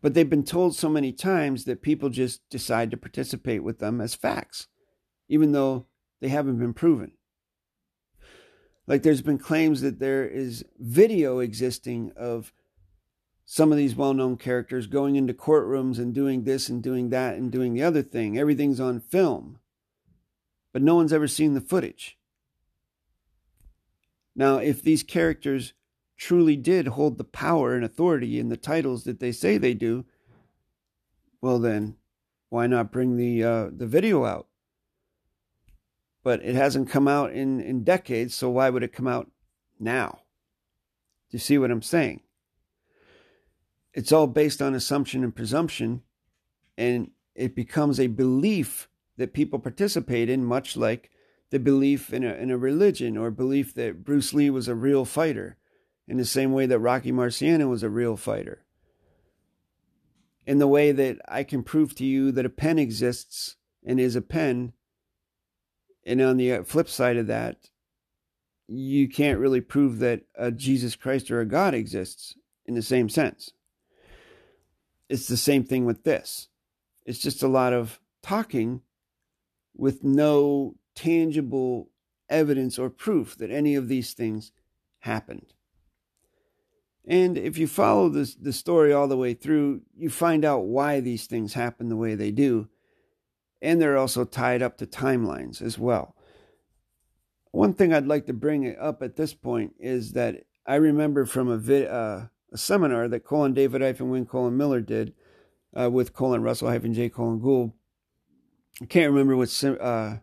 But 0.07 0.13
they've 0.13 0.29
been 0.29 0.45
told 0.45 0.73
so 0.73 0.87
many 0.87 1.11
times 1.11 1.65
that 1.65 1.81
people 1.81 2.07
just 2.07 2.49
decide 2.49 2.91
to 2.91 2.95
participate 2.95 3.61
with 3.61 3.79
them 3.79 3.99
as 3.99 4.15
facts, 4.15 4.67
even 5.27 5.51
though 5.51 5.87
they 6.21 6.29
haven't 6.29 6.59
been 6.59 6.73
proven. 6.73 7.11
Like 8.87 9.03
there's 9.03 9.21
been 9.21 9.37
claims 9.37 9.81
that 9.81 9.99
there 9.99 10.25
is 10.25 10.63
video 10.79 11.39
existing 11.39 12.13
of 12.15 12.53
some 13.43 13.73
of 13.73 13.77
these 13.77 13.97
well 13.97 14.13
known 14.13 14.37
characters 14.37 14.87
going 14.87 15.17
into 15.17 15.33
courtrooms 15.33 15.97
and 15.97 16.13
doing 16.13 16.45
this 16.45 16.69
and 16.69 16.81
doing 16.81 17.09
that 17.09 17.35
and 17.35 17.51
doing 17.51 17.73
the 17.73 17.83
other 17.83 18.01
thing. 18.01 18.37
Everything's 18.37 18.79
on 18.79 19.01
film, 19.01 19.59
but 20.71 20.81
no 20.81 20.95
one's 20.95 21.11
ever 21.11 21.27
seen 21.27 21.53
the 21.53 21.59
footage. 21.59 22.17
Now, 24.37 24.59
if 24.59 24.81
these 24.81 25.03
characters 25.03 25.73
truly 26.17 26.55
did 26.55 26.87
hold 26.87 27.17
the 27.17 27.23
power 27.23 27.75
and 27.75 27.85
authority 27.85 28.39
and 28.39 28.51
the 28.51 28.57
titles 28.57 29.03
that 29.03 29.19
they 29.19 29.31
say 29.31 29.57
they 29.57 29.73
do, 29.73 30.05
well 31.41 31.59
then, 31.59 31.95
why 32.49 32.65
not 32.65 32.91
bring 32.91 33.17
the 33.17 33.43
uh, 33.43 33.69
the 33.71 33.85
video 33.85 34.25
out? 34.25 34.47
But 36.23 36.43
it 36.43 36.55
hasn't 36.55 36.89
come 36.89 37.07
out 37.07 37.31
in, 37.31 37.61
in 37.61 37.83
decades, 37.83 38.35
so 38.35 38.49
why 38.49 38.69
would 38.69 38.83
it 38.83 38.93
come 38.93 39.07
out 39.07 39.29
now? 39.79 40.19
Do 41.29 41.35
you 41.35 41.39
see 41.39 41.57
what 41.57 41.71
I'm 41.71 41.81
saying? 41.81 42.21
It's 43.93 44.11
all 44.11 44.27
based 44.27 44.61
on 44.61 44.73
assumption 44.73 45.23
and 45.23 45.35
presumption, 45.35 46.01
and 46.77 47.11
it 47.35 47.55
becomes 47.55 47.99
a 47.99 48.07
belief 48.07 48.89
that 49.17 49.33
people 49.33 49.59
participate 49.59 50.29
in, 50.29 50.43
much 50.43 50.75
like 50.75 51.11
the 51.49 51.59
belief 51.59 52.13
in 52.13 52.23
a, 52.23 52.33
in 52.33 52.51
a 52.51 52.57
religion 52.57 53.17
or 53.17 53.31
belief 53.31 53.73
that 53.75 54.03
Bruce 54.03 54.33
Lee 54.33 54.49
was 54.49 54.67
a 54.67 54.75
real 54.75 55.05
fighter 55.05 55.57
in 56.07 56.17
the 56.17 56.25
same 56.25 56.53
way 56.53 56.65
that 56.65 56.79
Rocky 56.79 57.11
Marciano 57.11 57.69
was 57.69 57.83
a 57.83 57.89
real 57.89 58.15
fighter. 58.15 58.63
In 60.45 60.59
the 60.59 60.67
way 60.67 60.91
that 60.93 61.17
I 61.27 61.43
can 61.43 61.63
prove 61.63 61.93
to 61.95 62.05
you 62.05 62.31
that 62.31 62.45
a 62.45 62.49
pen 62.49 62.79
exists 62.79 63.57
and 63.85 63.99
is 63.99 64.15
a 64.15 64.21
pen 64.21 64.73
And 66.07 66.21
on 66.21 66.37
the 66.37 66.63
flip 66.63 66.87
side 66.87 67.17
of 67.17 67.27
that, 67.27 67.69
you 68.67 69.09
can't 69.09 69.39
really 69.39 69.59
prove 69.59 69.99
that 69.99 70.21
a 70.35 70.51
Jesus 70.51 70.95
Christ 70.95 71.29
or 71.29 71.41
a 71.41 71.45
God 71.45 71.73
exists 71.73 72.33
in 72.65 72.75
the 72.75 72.81
same 72.81 73.09
sense. 73.09 73.51
It's 75.09 75.27
the 75.27 75.37
same 75.37 75.65
thing 75.65 75.85
with 75.85 76.05
this. 76.05 76.47
It's 77.05 77.19
just 77.19 77.43
a 77.43 77.47
lot 77.49 77.73
of 77.73 77.99
talking 78.23 78.81
with 79.75 80.03
no 80.03 80.75
tangible 80.95 81.89
evidence 82.29 82.79
or 82.79 82.89
proof 82.89 83.37
that 83.37 83.51
any 83.51 83.75
of 83.75 83.89
these 83.89 84.13
things 84.13 84.53
happened. 84.99 85.53
And 87.07 87.37
if 87.37 87.57
you 87.57 87.67
follow 87.67 88.09
this, 88.09 88.35
the 88.35 88.51
story 88.51 88.91
all 88.91 89.07
the 89.07 89.17
way 89.17 89.33
through, 89.33 89.81
you 89.95 90.09
find 90.09 90.43
out 90.43 90.65
why 90.65 90.99
these 90.99 91.25
things 91.25 91.53
happen 91.53 91.87
the 91.87 91.95
way 91.95 92.15
they 92.15 92.31
do. 92.31 92.67
And 93.61 93.81
they're 93.81 93.97
also 93.97 94.25
tied 94.25 94.61
up 94.61 94.77
to 94.77 94.85
timelines 94.85 95.61
as 95.61 95.79
well. 95.79 96.15
One 97.51 97.73
thing 97.73 97.93
I'd 97.93 98.07
like 98.07 98.25
to 98.25 98.33
bring 98.33 98.75
up 98.77 99.01
at 99.01 99.15
this 99.15 99.33
point 99.33 99.73
is 99.79 100.11
that 100.11 100.43
I 100.65 100.75
remember 100.75 101.25
from 101.25 101.47
a, 101.47 101.57
vid, 101.57 101.87
uh, 101.87 102.25
a 102.51 102.57
seminar 102.57 103.07
that 103.07 103.23
colon 103.23 103.53
David 103.53 103.81
hyphen 103.81 104.25
colon 104.25 104.57
Miller 104.57 104.81
did 104.81 105.13
uh, 105.79 105.89
with 105.89 106.13
colon 106.13 106.43
Russell 106.43 106.67
hyphen 106.67 106.93
Jay 106.93 107.07
colon 107.07 107.39
Gould. 107.39 107.71
I 108.81 108.85
can't 108.85 109.11
remember 109.11 109.37
what 109.37 109.49
sem- 109.49 109.77
uh, 109.79 110.17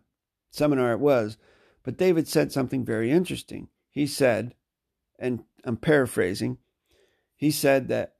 seminar 0.51 0.93
it 0.93 0.99
was, 0.99 1.37
but 1.83 1.97
David 1.97 2.27
said 2.27 2.51
something 2.51 2.85
very 2.85 3.11
interesting. 3.11 3.69
He 3.89 4.05
said, 4.05 4.53
and 5.17 5.43
I'm 5.63 5.77
paraphrasing, 5.77 6.59
he 7.35 7.51
said 7.51 7.87
that 7.87 8.15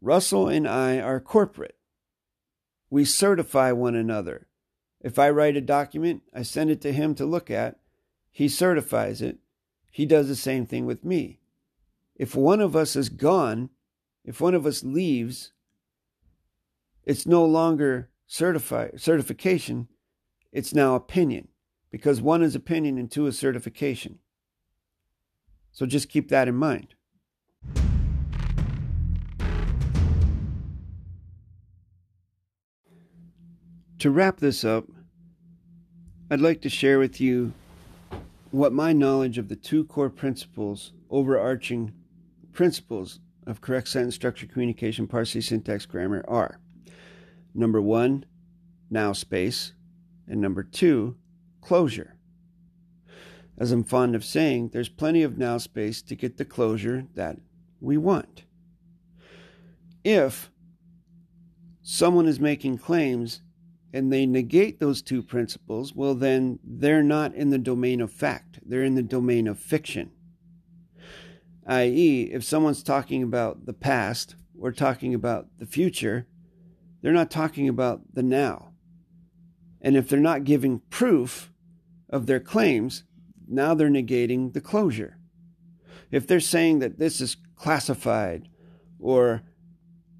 Russell 0.00 0.48
and 0.48 0.68
I 0.68 0.98
are 0.98 1.20
corporate. 1.20 1.76
We 2.90 3.04
certify 3.04 3.72
one 3.72 3.94
another. 3.94 4.46
If 5.00 5.18
I 5.18 5.30
write 5.30 5.56
a 5.56 5.60
document, 5.60 6.22
I 6.34 6.42
send 6.42 6.70
it 6.70 6.80
to 6.82 6.92
him 6.92 7.14
to 7.16 7.26
look 7.26 7.50
at. 7.50 7.78
He 8.30 8.48
certifies 8.48 9.22
it. 9.22 9.38
He 9.90 10.06
does 10.06 10.28
the 10.28 10.36
same 10.36 10.66
thing 10.66 10.86
with 10.86 11.04
me. 11.04 11.40
If 12.14 12.34
one 12.34 12.60
of 12.60 12.74
us 12.74 12.96
is 12.96 13.08
gone, 13.08 13.70
if 14.24 14.40
one 14.40 14.54
of 14.54 14.66
us 14.66 14.82
leaves, 14.82 15.52
it's 17.04 17.26
no 17.26 17.44
longer 17.44 18.10
certify, 18.26 18.90
certification, 18.96 19.88
it's 20.52 20.74
now 20.74 20.94
opinion 20.94 21.48
because 21.90 22.20
one 22.20 22.42
is 22.42 22.54
opinion 22.54 22.98
and 22.98 23.10
two 23.10 23.26
is 23.26 23.38
certification. 23.38 24.18
So 25.72 25.86
just 25.86 26.08
keep 26.08 26.28
that 26.30 26.48
in 26.48 26.56
mind. 26.56 26.94
To 34.00 34.10
wrap 34.10 34.40
this 34.40 34.62
up, 34.62 34.84
I'd 36.30 36.40
like 36.40 36.60
to 36.62 36.68
share 36.68 36.98
with 36.98 37.18
you 37.18 37.54
what 38.50 38.74
my 38.74 38.92
knowledge 38.92 39.38
of 39.38 39.48
the 39.48 39.56
two 39.56 39.84
core 39.84 40.10
principles, 40.10 40.92
overarching 41.08 41.94
principles 42.52 43.20
of 43.46 43.62
correct 43.62 43.88
sentence 43.88 44.14
structure, 44.14 44.46
communication, 44.46 45.06
parsing, 45.06 45.40
syntax, 45.40 45.86
grammar 45.86 46.22
are. 46.28 46.60
Number 47.54 47.80
one, 47.80 48.26
now 48.90 49.14
space, 49.14 49.72
and 50.28 50.42
number 50.42 50.62
two, 50.62 51.16
closure. 51.62 52.16
As 53.56 53.72
I'm 53.72 53.82
fond 53.82 54.14
of 54.14 54.26
saying, 54.26 54.70
there's 54.74 54.90
plenty 54.90 55.22
of 55.22 55.38
now 55.38 55.56
space 55.56 56.02
to 56.02 56.14
get 56.14 56.36
the 56.36 56.44
closure 56.44 57.06
that 57.14 57.38
we 57.80 57.96
want. 57.96 58.44
If 60.04 60.50
someone 61.80 62.26
is 62.26 62.38
making 62.38 62.76
claims 62.76 63.40
and 63.96 64.12
they 64.12 64.26
negate 64.26 64.78
those 64.78 65.00
two 65.00 65.22
principles, 65.22 65.94
well, 65.94 66.14
then 66.14 66.58
they're 66.62 67.02
not 67.02 67.34
in 67.34 67.48
the 67.48 67.58
domain 67.58 68.02
of 68.02 68.12
fact, 68.12 68.60
they're 68.64 68.84
in 68.84 68.94
the 68.94 69.02
domain 69.02 69.48
of 69.48 69.58
fiction. 69.58 70.10
I.e., 71.66 72.30
if 72.32 72.44
someone's 72.44 72.82
talking 72.82 73.22
about 73.22 73.64
the 73.64 73.72
past 73.72 74.36
or 74.58 74.70
talking 74.70 75.14
about 75.14 75.48
the 75.58 75.66
future, 75.66 76.26
they're 77.00 77.12
not 77.12 77.30
talking 77.30 77.68
about 77.70 78.02
the 78.12 78.22
now. 78.22 78.72
And 79.80 79.96
if 79.96 80.08
they're 80.08 80.20
not 80.20 80.44
giving 80.44 80.82
proof 80.90 81.50
of 82.10 82.26
their 82.26 82.40
claims, 82.40 83.04
now 83.48 83.74
they're 83.74 83.88
negating 83.88 84.52
the 84.52 84.60
closure. 84.60 85.16
If 86.10 86.26
they're 86.26 86.40
saying 86.40 86.80
that 86.80 86.98
this 86.98 87.20
is 87.22 87.38
classified 87.56 88.48
or 89.00 89.42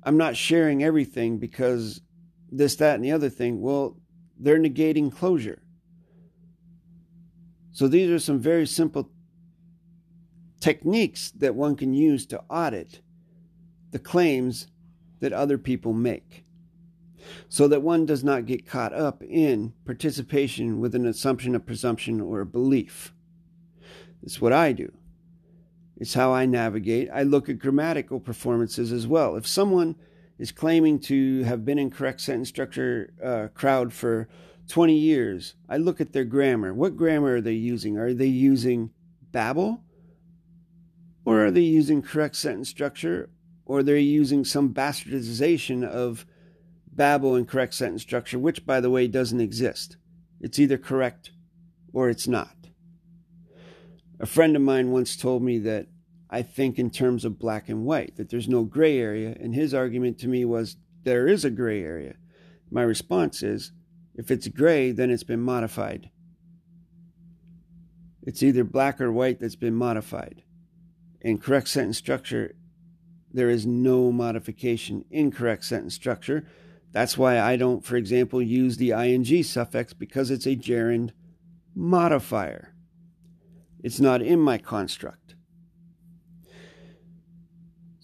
I'm 0.02 0.16
not 0.16 0.36
sharing 0.36 0.82
everything 0.82 1.38
because 1.38 2.00
this, 2.50 2.76
that, 2.76 2.94
and 2.96 3.04
the 3.04 3.12
other 3.12 3.30
thing, 3.30 3.60
well, 3.60 3.96
they're 4.38 4.58
negating 4.58 5.14
closure. 5.14 5.62
So 7.72 7.88
these 7.88 8.10
are 8.10 8.18
some 8.18 8.40
very 8.40 8.66
simple 8.66 9.10
techniques 10.60 11.30
that 11.32 11.54
one 11.54 11.76
can 11.76 11.92
use 11.92 12.26
to 12.26 12.42
audit 12.48 13.00
the 13.90 13.98
claims 13.98 14.68
that 15.20 15.32
other 15.32 15.58
people 15.58 15.92
make 15.92 16.44
so 17.48 17.68
that 17.68 17.82
one 17.82 18.06
does 18.06 18.22
not 18.24 18.46
get 18.46 18.66
caught 18.66 18.92
up 18.92 19.22
in 19.22 19.72
participation 19.84 20.80
with 20.80 20.94
an 20.94 21.06
assumption, 21.06 21.54
a 21.54 21.60
presumption, 21.60 22.20
or 22.20 22.40
a 22.40 22.46
belief. 22.46 23.12
It's 24.22 24.40
what 24.40 24.52
I 24.52 24.72
do. 24.72 24.92
It's 25.96 26.14
how 26.14 26.32
I 26.32 26.46
navigate. 26.46 27.08
I 27.12 27.22
look 27.22 27.48
at 27.48 27.58
grammatical 27.58 28.20
performances 28.20 28.92
as 28.92 29.06
well. 29.06 29.36
If 29.36 29.46
someone 29.46 29.96
is 30.38 30.52
claiming 30.52 30.98
to 30.98 31.42
have 31.44 31.64
been 31.64 31.78
in 31.78 31.90
correct 31.90 32.20
sentence 32.20 32.48
structure 32.48 33.12
uh, 33.22 33.48
crowd 33.54 33.92
for 33.92 34.28
20 34.68 34.94
years. 34.94 35.54
I 35.68 35.76
look 35.76 36.00
at 36.00 36.12
their 36.12 36.24
grammar. 36.24 36.74
What 36.74 36.96
grammar 36.96 37.36
are 37.36 37.40
they 37.40 37.52
using? 37.52 37.96
Are 37.96 38.12
they 38.12 38.26
using 38.26 38.90
Babel? 39.32 39.82
Or 41.24 41.46
are 41.46 41.50
they 41.50 41.60
using 41.60 42.02
correct 42.02 42.36
sentence 42.36 42.68
structure? 42.68 43.30
Or 43.64 43.82
they're 43.82 43.96
using 43.96 44.44
some 44.44 44.72
bastardization 44.74 45.84
of 45.84 46.26
Babel 46.92 47.34
and 47.34 47.48
correct 47.48 47.74
sentence 47.74 48.02
structure, 48.02 48.38
which, 48.38 48.64
by 48.64 48.80
the 48.80 48.90
way, 48.90 49.06
doesn't 49.06 49.40
exist. 49.40 49.96
It's 50.40 50.58
either 50.58 50.78
correct 50.78 51.30
or 51.92 52.08
it's 52.08 52.28
not. 52.28 52.54
A 54.18 54.26
friend 54.26 54.56
of 54.56 54.62
mine 54.62 54.90
once 54.90 55.16
told 55.16 55.42
me 55.42 55.58
that 55.58 55.88
I 56.36 56.42
think 56.42 56.78
in 56.78 56.90
terms 56.90 57.24
of 57.24 57.38
black 57.38 57.70
and 57.70 57.86
white, 57.86 58.16
that 58.16 58.28
there's 58.28 58.46
no 58.46 58.62
gray 58.62 58.98
area. 58.98 59.34
And 59.40 59.54
his 59.54 59.72
argument 59.72 60.18
to 60.18 60.28
me 60.28 60.44
was 60.44 60.76
there 61.02 61.26
is 61.26 61.46
a 61.46 61.50
gray 61.50 61.82
area. 61.82 62.16
My 62.70 62.82
response 62.82 63.42
is 63.42 63.72
if 64.14 64.30
it's 64.30 64.46
gray, 64.48 64.92
then 64.92 65.10
it's 65.10 65.22
been 65.22 65.40
modified. 65.40 66.10
It's 68.22 68.42
either 68.42 68.64
black 68.64 69.00
or 69.00 69.10
white 69.10 69.40
that's 69.40 69.56
been 69.56 69.74
modified. 69.74 70.42
In 71.22 71.38
correct 71.38 71.68
sentence 71.68 71.96
structure, 71.96 72.54
there 73.32 73.48
is 73.48 73.64
no 73.64 74.12
modification 74.12 75.06
in 75.10 75.30
correct 75.30 75.64
sentence 75.64 75.94
structure. 75.94 76.46
That's 76.92 77.16
why 77.16 77.40
I 77.40 77.56
don't, 77.56 77.82
for 77.82 77.96
example, 77.96 78.42
use 78.42 78.76
the 78.76 78.90
ing 78.90 79.42
suffix 79.42 79.94
because 79.94 80.30
it's 80.30 80.46
a 80.46 80.54
gerund 80.54 81.14
modifier. 81.74 82.74
It's 83.82 84.00
not 84.00 84.20
in 84.20 84.38
my 84.38 84.58
construct. 84.58 85.35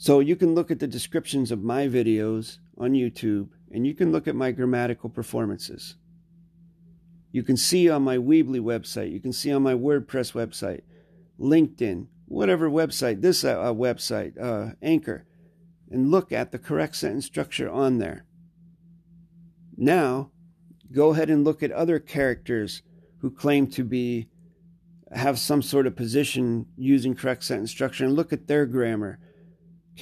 So 0.02 0.18
you 0.18 0.34
can 0.34 0.56
look 0.56 0.72
at 0.72 0.80
the 0.80 0.88
descriptions 0.88 1.52
of 1.52 1.62
my 1.62 1.86
videos 1.86 2.58
on 2.76 2.94
YouTube 2.94 3.50
and 3.70 3.86
you 3.86 3.94
can 3.94 4.10
look 4.10 4.26
at 4.26 4.34
my 4.34 4.50
grammatical 4.50 5.08
performances. 5.08 5.94
You 7.30 7.44
can 7.44 7.56
see 7.56 7.88
on 7.88 8.02
my 8.02 8.16
Weebly 8.16 8.60
website, 8.60 9.12
you 9.12 9.20
can 9.20 9.32
see 9.32 9.52
on 9.52 9.62
my 9.62 9.74
WordPress 9.74 10.32
website, 10.32 10.80
LinkedIn, 11.38 12.08
whatever 12.24 12.68
website, 12.68 13.20
this 13.20 13.44
uh, 13.44 13.50
uh, 13.50 13.72
website, 13.72 14.36
uh, 14.42 14.74
Anchor, 14.82 15.24
and 15.88 16.10
look 16.10 16.32
at 16.32 16.50
the 16.50 16.58
correct 16.58 16.96
sentence 16.96 17.26
structure 17.26 17.70
on 17.70 17.98
there. 17.98 18.26
Now, 19.76 20.32
go 20.90 21.10
ahead 21.10 21.30
and 21.30 21.44
look 21.44 21.62
at 21.62 21.70
other 21.70 22.00
characters 22.00 22.82
who 23.18 23.30
claim 23.30 23.68
to 23.68 23.84
be 23.84 24.26
have 25.12 25.38
some 25.38 25.62
sort 25.62 25.86
of 25.86 25.94
position 25.94 26.66
using 26.76 27.14
correct 27.14 27.44
sentence 27.44 27.70
structure 27.70 28.04
and 28.04 28.16
look 28.16 28.32
at 28.32 28.48
their 28.48 28.66
grammar 28.66 29.20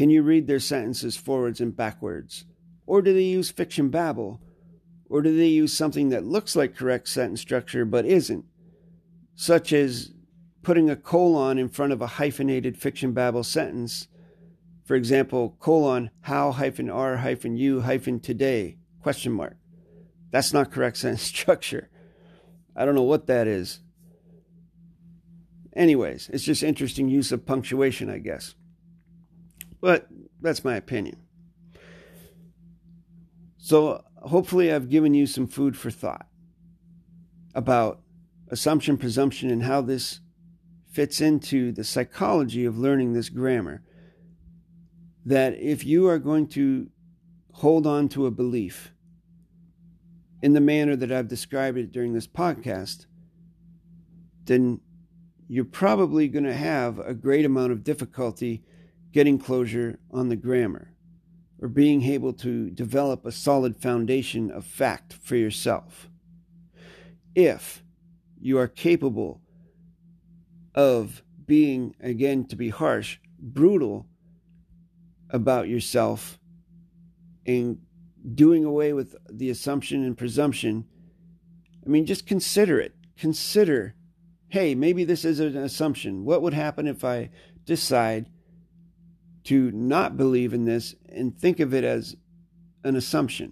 can 0.01 0.09
you 0.09 0.23
read 0.23 0.47
their 0.47 0.59
sentences 0.59 1.15
forwards 1.19 1.61
and 1.61 1.77
backwards? 1.77 2.47
Or 2.87 3.03
do 3.03 3.13
they 3.13 3.21
use 3.21 3.51
fiction 3.51 3.91
babble? 3.91 4.41
Or 5.11 5.21
do 5.21 5.37
they 5.37 5.49
use 5.49 5.75
something 5.75 6.09
that 6.09 6.25
looks 6.25 6.57
like 6.57 6.75
correct 6.75 7.07
sentence 7.07 7.43
structure 7.43 7.85
but 7.85 8.07
isn't? 8.07 8.47
Such 9.35 9.75
as 9.75 10.15
putting 10.63 10.89
a 10.89 10.97
colon 10.97 11.59
in 11.59 11.69
front 11.69 11.93
of 11.93 12.01
a 12.01 12.17
hyphenated 12.17 12.79
fiction 12.79 13.13
babble 13.13 13.45
sentence. 13.45 14.09
For 14.87 14.97
example, 14.97 15.59
colon, 15.61 16.09
how 16.23 16.53
hyphen 16.53 16.89
r 16.89 17.19
hyphen 17.19 17.59
u 17.59 17.83
hyphen 17.83 18.21
today, 18.21 18.79
question 19.03 19.33
mark. 19.33 19.59
That's 20.31 20.55
not 20.55 20.73
correct 20.73 20.97
sentence 20.97 21.23
structure. 21.25 21.91
I 22.75 22.87
don't 22.87 22.95
know 22.95 23.03
what 23.03 23.27
that 23.27 23.47
is. 23.47 23.81
Anyways, 25.77 26.31
it's 26.33 26.45
just 26.45 26.63
interesting 26.63 27.11
use 27.11 27.33
of 27.33 27.45
punctuation, 27.45 28.09
I 28.09 28.17
guess. 28.17 28.55
But 29.81 30.09
that's 30.41 30.65
my 30.65 30.77
opinion. 30.77 31.17
So 33.59 34.05
hopefully, 34.17 34.73
I've 34.73 34.89
given 34.89 35.15
you 35.15 35.27
some 35.27 35.47
food 35.47 35.77
for 35.77 35.91
thought 35.91 36.27
about 37.55 38.01
assumption, 38.49 38.97
presumption, 38.97 39.51
and 39.51 39.63
how 39.63 39.81
this 39.81 40.21
fits 40.91 41.21
into 41.21 41.73
the 41.73 41.85
psychology 41.85 42.65
of 42.65 42.79
learning 42.79 43.13
this 43.13 43.29
grammar. 43.29 43.83
That 45.25 45.55
if 45.55 45.85
you 45.85 46.09
are 46.09 46.19
going 46.19 46.49
to 46.49 46.89
hold 47.53 47.87
on 47.87 48.09
to 48.09 48.27
a 48.27 48.31
belief 48.31 48.93
in 50.43 50.55
the 50.55 50.61
manner 50.61 50.97
that 50.97 51.13
I've 51.13 51.29
described 51.29 51.77
it 51.77 51.93
during 51.93 52.15
this 52.15 52.27
podcast, 52.27 53.07
then 54.45 54.81
you're 55.49 55.65
probably 55.65 56.29
going 56.29 56.45
to 56.45 56.55
have 56.55 56.99
a 56.99 57.13
great 57.13 57.45
amount 57.45 57.73
of 57.73 57.85
difficulty 57.85 58.65
getting 59.13 59.39
closure 59.39 59.99
on 60.11 60.29
the 60.29 60.37
grammar 60.37 60.93
or 61.61 61.69
being 61.69 62.03
able 62.03 62.33
to 62.33 62.71
develop 62.71 63.27
a 63.27 63.33
solid 63.33 63.77
foundation 63.77 64.51
of 64.51 64.65
fact 64.65 65.13
for 65.13 65.37
yourself. 65.37 66.09
If 67.35 67.83
you 68.41 68.59
are 68.59 68.69
capable 68.69 69.41
of 70.75 71.23
being, 71.47 71.95
again, 72.01 72.47
to 72.47 72.57
be 72.57 72.71
harsh, 72.71 73.19
brutal 73.39 74.07
about 75.29 75.69
yourself 75.69 76.39
and 77.47 77.79
doing 78.35 78.65
away 78.65 78.93
with 78.93 79.15
the 79.31 79.51
assumption 79.51 80.05
and 80.05 80.17
presumption, 80.17 80.87
I 81.85 81.89
mean, 81.89 82.07
just 82.07 82.27
consider 82.27 82.81
it. 82.81 82.95
Consider, 83.19 83.95
hey, 84.49 84.75
maybe 84.75 85.05
this 85.05 85.25
is 85.25 85.41
an 85.41 85.57
assumption. 85.57 86.25
What 86.25 86.43
would 86.43 86.55
happen 86.55 86.87
if 86.87 87.05
I 87.05 87.31
decide 87.65 88.31
to 89.51 89.73
not 89.73 90.17
believe 90.17 90.55
in 90.55 90.65
this 90.65 90.95
and 91.09 91.37
think 91.37 91.59
of 91.59 91.75
it 91.75 91.83
as 91.83 92.15
an 92.85 92.95
assumption? 92.95 93.51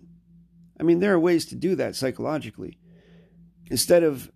I 0.79 0.85
mean, 0.85 1.01
there 1.01 1.13
are 1.13 1.19
ways 1.19 1.45
to 1.47 1.57
do 1.57 1.75
that 1.75 1.97
psychologically. 1.97 2.79
Instead 3.69 4.05
of 4.05 4.31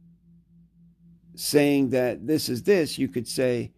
saying 1.36 1.90
that 1.90 2.26
this 2.26 2.48
is 2.48 2.64
this, 2.64 2.98
you 2.98 3.06
could 3.06 3.28
say, 3.28 3.70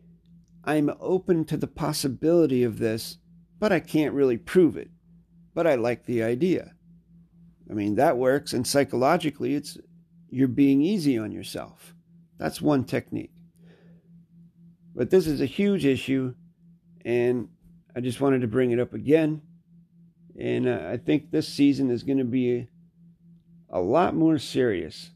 I'm 0.64 0.90
open 0.98 1.44
to 1.44 1.58
the 1.58 1.66
possibility 1.66 2.62
of 2.62 2.78
this, 2.78 3.18
but 3.60 3.70
I 3.70 3.80
can't 3.80 4.14
really 4.14 4.38
prove 4.38 4.78
it. 4.78 4.88
But 5.52 5.66
I 5.66 5.74
like 5.74 6.06
the 6.06 6.22
idea. 6.22 6.72
I 7.70 7.74
mean, 7.74 7.96
that 7.96 8.16
works. 8.16 8.54
And 8.54 8.66
psychologically, 8.66 9.54
it's 9.56 9.76
you're 10.30 10.48
being 10.48 10.80
easy 10.80 11.18
on 11.18 11.32
yourself. 11.32 11.94
That's 12.38 12.62
one 12.62 12.84
technique. 12.84 13.32
But 14.94 15.10
this 15.10 15.26
is 15.26 15.42
a 15.42 15.46
huge 15.46 15.84
issue, 15.84 16.34
and 17.04 17.48
I 17.96 18.00
just 18.00 18.20
wanted 18.20 18.40
to 18.40 18.48
bring 18.48 18.70
it 18.70 18.80
up 18.80 18.94
again. 18.94 19.42
And 20.38 20.68
uh, 20.68 20.88
I 20.90 20.96
think 20.96 21.30
this 21.30 21.48
season 21.48 21.90
is 21.90 22.02
going 22.02 22.18
to 22.18 22.24
be 22.24 22.68
a 23.70 23.80
lot 23.80 24.14
more 24.14 24.38
serious 24.38 25.10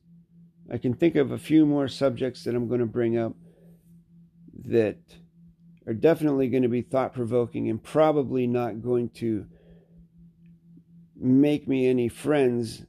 I 0.70 0.78
can 0.78 0.94
think 0.94 1.16
of 1.16 1.30
a 1.30 1.38
few 1.38 1.64
more 1.64 1.88
subjects 1.88 2.44
that 2.44 2.54
I'm 2.54 2.68
going 2.68 2.80
to 2.80 2.86
bring 2.86 3.16
up 3.16 3.34
that 4.66 4.98
are 5.86 5.94
definitely 5.94 6.48
going 6.48 6.62
to 6.62 6.68
be 6.68 6.82
thought 6.82 7.14
provoking 7.14 7.70
and 7.70 7.82
probably 7.82 8.46
not 8.46 8.82
going 8.82 9.08
to 9.10 9.46
make 11.16 11.66
me 11.66 11.86
any 11.86 12.08
friends 12.08 12.84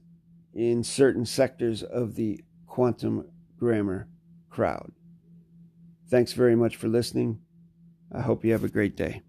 in 0.53 0.83
certain 0.83 1.25
sectors 1.25 1.83
of 1.83 2.15
the 2.15 2.43
quantum 2.67 3.29
grammar 3.57 4.09
crowd. 4.49 4.91
Thanks 6.09 6.33
very 6.33 6.55
much 6.55 6.75
for 6.75 6.89
listening. 6.89 7.39
I 8.11 8.21
hope 8.21 8.43
you 8.43 8.51
have 8.51 8.63
a 8.63 8.69
great 8.69 8.97
day. 8.97 9.21